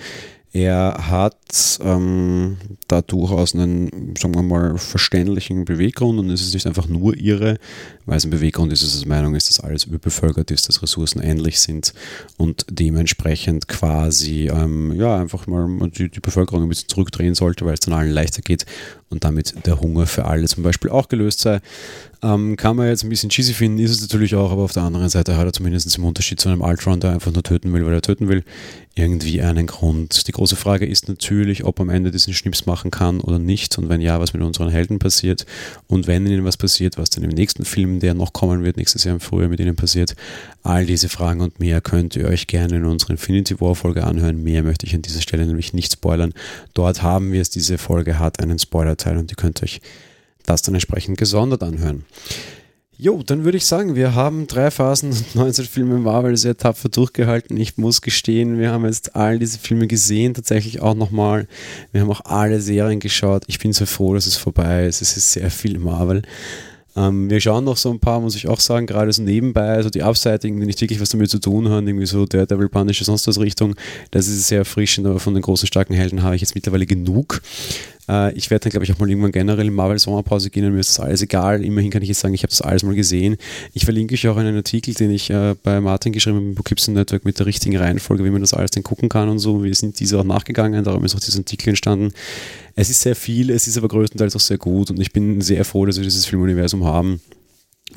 Er 0.54 1.08
hat 1.10 1.80
ähm, 1.82 2.58
da 2.90 3.02
durchaus 3.02 3.56
einen, 3.56 4.16
sagen 4.18 4.36
wir 4.36 4.42
mal, 4.42 4.78
verständlichen 4.78 5.64
Beweggrund 5.64 6.20
und 6.20 6.30
es 6.30 6.42
ist 6.42 6.54
nicht 6.54 6.68
einfach 6.68 6.90
nur 6.90 7.16
ihre, 7.16 7.58
weil 8.06 8.18
es 8.18 8.26
ein 8.26 8.32
Beweggrund 8.32 8.74
ist, 8.74 8.84
dass 8.84 8.94
es 8.94 9.06
Meinung 9.06 9.34
ist, 9.36 9.48
dass 9.48 9.62
alles 9.62 9.86
überbevölkert 9.86 10.52
ist, 10.52 10.68
dass 10.68 10.84
Ressourcen 10.84 11.22
endlich 11.22 11.62
sind 11.62 11.94
und 12.36 12.66
dementsprechend 12.70 13.70
quasi 13.70 14.50
ähm, 14.50 14.92
ja 14.94 15.18
einfach 15.22 15.48
mal 15.48 15.90
die, 15.90 16.10
die 16.10 16.20
Bevölkerung 16.20 16.64
ein 16.64 16.70
bisschen 16.70 16.90
zurückdrehen 16.90 17.34
sollte, 17.34 17.66
weil 17.66 17.76
es 17.76 17.80
dann 17.80 17.94
allen 17.94 18.12
leichter 18.12 18.42
geht 18.42 18.66
und 19.12 19.24
damit 19.24 19.54
der 19.66 19.80
Hunger 19.80 20.08
für 20.08 20.26
alle 20.26 20.48
zum 20.48 20.64
Beispiel 20.64 20.90
auch 20.90 21.10
gelöst 21.10 21.42
sei. 21.42 21.60
Ähm, 22.24 22.56
kann 22.56 22.76
man 22.76 22.88
jetzt 22.88 23.04
ein 23.04 23.10
bisschen 23.10 23.30
cheesy 23.30 23.54
finden, 23.54 23.80
ist 23.80 23.92
es 23.92 24.02
natürlich 24.02 24.36
auch, 24.36 24.52
aber 24.52 24.62
auf 24.62 24.74
der 24.74 24.84
anderen 24.84 25.10
Seite 25.10 25.38
hat 25.38 25.46
er 25.46 25.54
zumindest 25.54 25.98
im 25.98 26.06
Unterschied 26.06 26.40
zu 26.40 26.50
einem 26.50 26.62
Ultron, 26.62 27.00
der 27.00 27.12
einfach 27.12 27.34
nur 27.34 27.42
töten 27.42 27.74
will, 27.74 27.84
weil 27.84 27.94
er 27.94 28.02
töten 28.02 28.28
will, 28.28 28.44
irgendwie 28.94 29.42
einen 29.42 29.66
Grund. 29.66 30.28
Die 30.28 30.32
große 30.32 30.56
Frage 30.56 30.86
ist 30.86 31.08
natürlich, 31.08 31.64
ob 31.64 31.80
er 31.80 31.84
am 31.84 31.90
Ende 31.90 32.12
diesen 32.12 32.34
Schnips 32.34 32.68
machen 32.68 32.92
kann 32.92 33.22
oder 33.22 33.40
nicht 33.40 33.78
und 33.78 33.90
wenn 33.90 34.02
ja, 34.02 34.20
was 34.20 34.34
mit 34.34 34.44
unseren 34.44 34.70
Helden 34.70 35.00
passiert 35.00 35.48
und 35.88 36.06
wenn 36.06 36.28
ihnen 36.28 36.46
was 36.46 36.58
passiert, 36.58 36.98
was 36.98 37.10
dann 37.10 37.24
im 37.24 37.32
nächsten 37.32 37.66
Film, 37.66 38.00
der 38.00 38.14
noch 38.14 38.34
kommen 38.34 38.64
wird, 38.64 38.78
nächstes 38.78 39.04
Jahr 39.04 39.16
im 39.16 39.20
Frühjahr 39.20 39.50
mit 39.50 39.60
ihnen 39.60 39.76
passiert. 39.76 40.16
All 40.64 40.86
diese 40.86 41.10
Fragen 41.10 41.42
und 41.42 41.60
mehr 41.60 41.82
könnt 41.82 42.16
ihr 42.16 42.28
euch 42.28 42.48
gerne 42.48 42.78
in 42.78 42.86
unserer 42.86 43.12
Infinity 43.12 43.60
War 43.60 43.76
Folge 43.76 44.04
anhören. 44.04 44.44
Mehr 44.44 44.64
möchte 44.64 44.86
ich 44.86 44.94
an 44.94 45.02
dieser 45.02 45.22
Stelle 45.22 45.46
nämlich 45.46 45.74
nicht 45.74 45.94
spoilern. 45.94 46.34
Dort 46.74 47.02
haben 47.02 47.32
wir 47.32 47.42
es, 47.42 47.50
diese 47.50 47.78
Folge 47.78 48.20
hat 48.20 48.40
einen 48.40 48.60
Spoilerteil 48.60 49.18
und 49.18 49.32
ihr 49.32 49.38
könnt 49.38 49.64
euch 49.64 49.82
das 50.46 50.62
dann 50.62 50.76
entsprechend 50.76 51.18
gesondert 51.18 51.64
anhören. 51.64 52.06
Jo, 53.04 53.24
dann 53.24 53.44
würde 53.44 53.58
ich 53.58 53.66
sagen, 53.66 53.96
wir 53.96 54.14
haben 54.14 54.46
drei 54.46 54.70
Phasen 54.70 55.10
und 55.10 55.26
19 55.36 55.66
Filme 55.66 55.98
Marvel 55.98 56.38
sehr 56.38 56.56
tapfer 56.56 56.88
durchgehalten. 56.88 57.58
Ich 57.58 57.78
muss 57.78 58.04
gestehen, 58.04 58.60
wir 58.60 58.70
haben 58.70 58.86
jetzt 58.86 59.16
all 59.16 59.40
diese 59.40 59.58
Filme 59.58 59.88
gesehen, 59.88 60.36
tatsächlich 60.36 60.82
auch 60.84 60.94
nochmal. 60.94 61.48
Wir 61.92 62.02
haben 62.02 62.12
auch 62.12 62.26
alle 62.26 62.62
Serien 62.62 63.00
geschaut. 63.00 63.42
Ich 63.48 63.58
bin 63.58 63.74
sehr 63.74 63.88
froh, 63.88 64.14
dass 64.14 64.28
es 64.28 64.38
vorbei 64.38 64.86
ist. 64.86 65.02
Es 65.02 65.18
ist 65.18 65.32
sehr 65.32 65.50
viel 65.50 65.80
Marvel. 65.80 66.22
Ähm, 66.96 67.30
wir 67.30 67.40
schauen 67.40 67.64
noch 67.64 67.78
so 67.78 67.90
ein 67.90 68.00
paar, 68.00 68.20
muss 68.20 68.36
ich 68.36 68.48
auch 68.48 68.60
sagen, 68.60 68.86
gerade 68.86 69.12
so 69.14 69.22
nebenbei, 69.22 69.70
also 69.70 69.90
die 69.90 70.04
Abseitigen, 70.04 70.60
die 70.60 70.66
nicht 70.66 70.82
wirklich 70.82 71.00
was 71.00 71.10
damit 71.10 71.30
zu 71.30 71.40
tun 71.40 71.70
haben, 71.70 71.88
irgendwie 71.88 72.06
so 72.06 72.26
Daredevil, 72.26 72.70
Punisher, 72.70 73.06
sonst 73.06 73.28
was 73.28 73.40
Richtung. 73.40 73.76
Das 74.12 74.28
ist 74.28 74.48
sehr 74.48 74.60
erfrischend, 74.60 75.08
aber 75.08 75.20
von 75.20 75.34
den 75.34 75.42
großen, 75.42 75.68
starken 75.68 75.94
Helden 75.94 76.24
habe 76.24 76.36
ich 76.36 76.42
jetzt 76.42 76.56
mittlerweile 76.56 76.86
genug. 76.86 77.42
Äh, 78.12 78.34
ich 78.34 78.52
werde 78.52 78.64
dann, 78.64 78.72
glaube 78.72 78.84
ich, 78.84 78.92
auch 78.92 79.00
mal 79.00 79.10
irgendwann 79.10 79.32
generell 79.32 79.68
in 79.68 79.74
Marvel 79.74 79.98
Sommerpause 79.98 80.50
gehen 80.50 80.66
und 80.66 80.74
mir 80.74 80.80
ist 80.80 80.90
das 80.90 81.00
alles 81.00 81.22
egal. 81.22 81.64
Immerhin 81.64 81.90
kann 81.90 82.02
ich 82.02 82.10
jetzt 82.10 82.20
sagen, 82.20 82.34
ich 82.34 82.44
habe 82.44 82.50
das 82.50 82.62
alles 82.62 82.84
mal 82.84 82.94
gesehen. 82.94 83.38
Ich 83.74 83.86
verlinke 83.86 84.14
euch 84.16 84.28
auch 84.28 84.38
einen 84.38 84.56
Artikel, 84.56 84.94
den 84.94 85.12
ich 85.12 85.30
äh, 85.30 85.56
bei 85.64 85.80
Martin 85.80 86.12
geschrieben 86.12 86.38
habe 86.38 86.46
im 86.48 86.56
Bookipson 86.56 86.94
Network 86.94 87.24
mit 87.24 87.40
der 87.40 87.46
richtigen 87.46 87.78
Reihenfolge, 87.78 88.24
wie 88.26 88.30
man 88.30 88.42
das 88.42 88.54
alles 88.54 88.72
dann 88.72 88.84
gucken 88.84 89.08
kann 89.08 89.30
und 89.30 89.40
so. 89.40 89.64
Wir 89.64 89.74
sind 89.74 90.00
diese 90.00 90.20
auch 90.20 90.24
nachgegangen, 90.24 90.84
darum 90.84 91.06
ist 91.06 91.16
auch 91.16 91.20
dieser 91.20 91.40
Artikel 91.40 91.70
entstanden. 91.70 92.12
Es 92.76 92.90
ist 92.90 93.02
sehr 93.02 93.16
viel, 93.16 93.50
es 93.50 93.68
ist 93.68 93.78
aber 93.78 93.88
größtenteils 93.88 94.36
auch 94.36 94.42
sehr 94.42 94.58
gut 94.58 94.90
und 94.92 95.00
ich 95.00 95.12
bin 95.12 95.42
sehr 95.42 95.64
froh, 95.64 95.86
dass 95.86 95.98
wir 95.98 96.04
dieses 96.04 96.26
Filmuniversum 96.26 96.84
haben. 96.84 97.22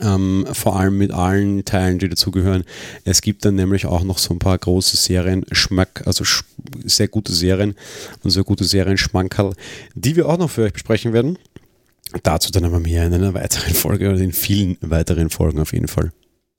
Ähm, 0.03 0.47
vor 0.53 0.77
allem 0.77 0.99
mit 0.99 1.13
allen 1.13 1.65
Teilen, 1.65 1.99
die 1.99 2.09
dazugehören. 2.09 2.65
Es 3.05 3.23
gibt 3.23 3.45
dann 3.45 3.55
nämlich 3.55 3.87
auch 3.87 4.03
noch 4.03 4.19
so 4.19 4.35
ein 4.35 4.41
paar 4.41 4.59
große 4.59 4.97
Serien, 4.97 5.47
Schmack, 5.53 6.03
also 6.07 6.25
sehr 6.85 7.09
gute 7.09 7.33
Serien 7.33 7.77
und 8.23 8.31
sehr 8.31 8.43
gute 8.43 8.65
Serien 8.65 8.99
Schmankerl, 8.99 9.55
die 9.95 10.17
wir 10.17 10.29
auch 10.29 10.39
noch 10.39 10.51
für 10.51 10.63
euch 10.63 10.73
besprechen 10.73 11.13
werden. 11.13 11.39
Dazu 12.23 12.51
dann 12.51 12.65
aber 12.65 12.81
mehr 12.81 13.07
in 13.07 13.15
einer 13.15 13.35
weiteren 13.35 13.75
Folge 13.75 14.11
oder 14.11 14.19
in 14.19 14.33
vielen 14.33 14.77
weiteren 14.81 15.31
Folgen 15.31 15.61
auf 15.61 15.73
jeden 15.73 15.89
Fall. 15.89 16.13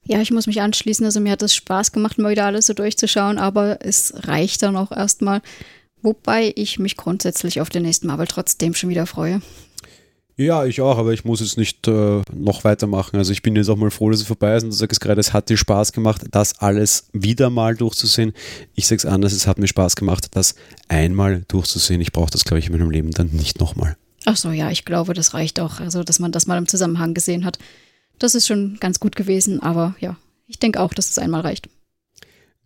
Ja, 0.07 0.21
ich 0.21 0.31
muss 0.31 0.47
mich 0.47 0.61
anschließen. 0.61 1.05
Also 1.05 1.19
mir 1.19 1.31
hat 1.31 1.41
es 1.41 1.55
Spaß 1.55 1.91
gemacht, 1.91 2.17
mal 2.17 2.31
wieder 2.31 2.45
alles 2.45 2.67
so 2.67 2.73
durchzuschauen, 2.73 3.37
aber 3.37 3.79
es 3.81 4.13
reicht 4.27 4.61
dann 4.61 4.77
auch 4.77 4.91
erstmal 4.91 5.41
Wobei 6.05 6.53
ich 6.55 6.77
mich 6.77 6.97
grundsätzlich 6.97 7.61
auf 7.61 7.69
den 7.69 7.81
nächsten 7.81 8.05
Marvel 8.05 8.27
trotzdem 8.27 8.75
schon 8.75 8.91
wieder 8.91 9.07
freue. 9.07 9.41
Ja, 10.37 10.65
ich 10.65 10.81
auch, 10.81 10.97
aber 10.97 11.13
ich 11.13 11.23
muss 11.23 11.39
jetzt 11.39 11.57
nicht 11.57 11.87
äh, 11.87 12.21
noch 12.33 12.65
weitermachen. 12.65 13.15
Also 13.15 13.31
ich 13.31 13.41
bin 13.41 13.55
jetzt 13.55 13.69
auch 13.69 13.77
mal 13.77 13.89
froh, 13.89 14.09
dass 14.09 14.19
es 14.19 14.27
vorbei 14.27 14.55
ist 14.55 14.63
und 14.63 14.71
du 14.71 14.75
sagst 14.75 14.99
gerade, 14.99 15.21
es 15.21 15.31
hat 15.31 15.49
dir 15.49 15.55
Spaß 15.55 15.93
gemacht, 15.93 16.23
das 16.31 16.59
alles 16.59 17.07
wieder 17.13 17.49
mal 17.49 17.75
durchzusehen. 17.75 18.33
Ich 18.73 18.87
sage 18.87 18.97
es 18.97 19.05
anders, 19.05 19.31
es 19.31 19.47
hat 19.47 19.59
mir 19.59 19.67
Spaß 19.67 19.95
gemacht, 19.95 20.27
das 20.31 20.55
einmal 20.89 21.43
durchzusehen. 21.47 22.01
Ich 22.01 22.11
brauche 22.11 22.31
das, 22.31 22.43
glaube 22.43 22.59
ich, 22.59 22.67
in 22.67 22.73
meinem 22.73 22.91
Leben 22.91 23.11
dann 23.11 23.27
nicht 23.27 23.61
nochmal. 23.61 23.95
Ach 24.25 24.35
so, 24.35 24.51
ja, 24.51 24.71
ich 24.71 24.83
glaube, 24.83 25.13
das 25.13 25.33
reicht 25.33 25.59
auch. 25.61 25.79
Also, 25.79 26.03
dass 26.03 26.19
man 26.19 26.33
das 26.33 26.47
mal 26.47 26.57
im 26.57 26.67
Zusammenhang 26.67 27.13
gesehen 27.13 27.45
hat. 27.45 27.57
Das 28.19 28.35
ist 28.35 28.47
schon 28.47 28.77
ganz 28.81 28.99
gut 28.99 29.15
gewesen, 29.15 29.61
aber 29.61 29.95
ja, 29.99 30.17
ich 30.47 30.59
denke 30.59 30.81
auch, 30.81 30.93
dass 30.93 31.09
es 31.09 31.17
einmal 31.17 31.41
reicht. 31.41 31.69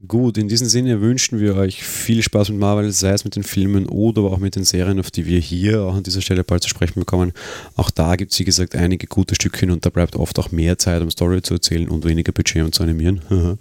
Gut, 0.08 0.38
in 0.38 0.48
diesem 0.48 0.70
Sinne 0.70 1.02
wünschen 1.02 1.42
wir 1.42 1.58
euch 1.58 1.84
viel 1.84 2.24
Spaß 2.24 2.50
mit 2.52 2.60
Marvel, 2.60 2.90
sei 2.94 3.10
es 3.10 3.26
mit 3.26 3.36
den 3.36 3.44
Filmen 3.44 3.86
oder 3.86 4.22
auch 4.22 4.38
mit 4.38 4.56
den 4.56 4.64
Serien, 4.64 4.98
auf 4.98 5.12
die 5.12 5.26
wir 5.26 5.40
hier 5.40 5.82
auch 5.82 5.96
an 5.96 6.04
dieser 6.04 6.22
Stelle 6.22 6.46
bald 6.46 6.64
zu 6.64 6.70
sprechen 6.70 7.02
bekommen. 7.02 7.34
Auch 7.76 7.92
da 7.92 8.16
gibt 8.16 8.32
es, 8.32 8.40
wie 8.40 8.46
gesagt, 8.46 8.78
einige 8.78 9.08
gute 9.08 9.36
Stückchen 9.36 9.72
und 9.72 9.86
da 9.86 9.90
bleibt 9.90 10.16
oft 10.16 10.40
auch 10.40 10.54
mehr 10.54 10.78
Zeit, 10.78 11.02
um 11.02 11.12
Story 11.12 11.42
zu 11.42 11.56
erzählen 11.56 11.90
und 11.90 12.06
weniger 12.06 12.32
Budget, 12.32 12.64
um 12.64 12.72
zu 12.72 12.82
animieren. 12.84 13.22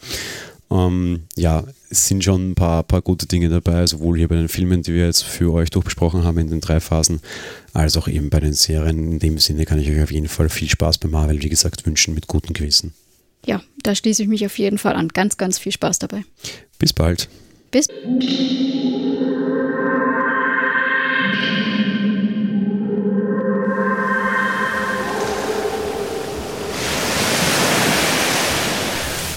ähm, 0.71 1.23
ja, 1.35 1.65
es 1.91 2.07
sind 2.07 2.23
schon 2.23 2.51
ein 2.51 2.55
paar, 2.55 2.85
paar 2.85 3.03
gute 3.03 3.27
Dinge 3.27 3.49
dabei, 3.49 3.85
sowohl 3.89 4.17
hier 4.17 4.29
bei 4.29 4.37
den 4.37 4.49
Filmen, 4.49 4.83
die 4.83 4.95
wir 4.95 5.07
jetzt 5.07 5.25
für 5.25 5.53
euch 5.53 5.71
durchbesprochen 5.71 6.23
haben 6.23 6.39
in 6.39 6.51
den 6.51 6.61
drei 6.61 6.79
Phasen, 6.79 7.19
als 7.73 7.97
auch 7.97 8.07
eben 8.07 8.31
bei 8.31 8.39
den 8.39 8.53
Serien. 8.53 9.15
In 9.15 9.19
dem 9.19 9.39
Sinne 9.39 9.65
kann 9.65 9.81
ich 9.81 9.91
euch 9.91 10.03
auf 10.05 10.13
jeden 10.13 10.29
Fall 10.29 10.49
viel 10.49 10.69
Spaß 10.69 10.99
bei 10.99 11.09
Marvel, 11.09 11.43
wie 11.43 11.49
gesagt, 11.49 11.85
wünschen 11.85 12.15
mit 12.15 12.29
gutem 12.29 12.53
Gewissen 12.53 12.93
ja, 13.47 13.63
da 13.83 13.95
schließe 13.95 14.23
ich 14.23 14.29
mich 14.29 14.45
auf 14.45 14.59
jeden 14.59 14.79
Fall 14.79 14.95
an. 14.95 15.09
Ganz, 15.09 15.37
ganz 15.37 15.59
viel 15.59 15.73
Spaß 15.73 15.99
dabei. 15.99 16.25
Bis 16.79 16.93
bald. 16.93 17.29
Bis. 17.71 17.89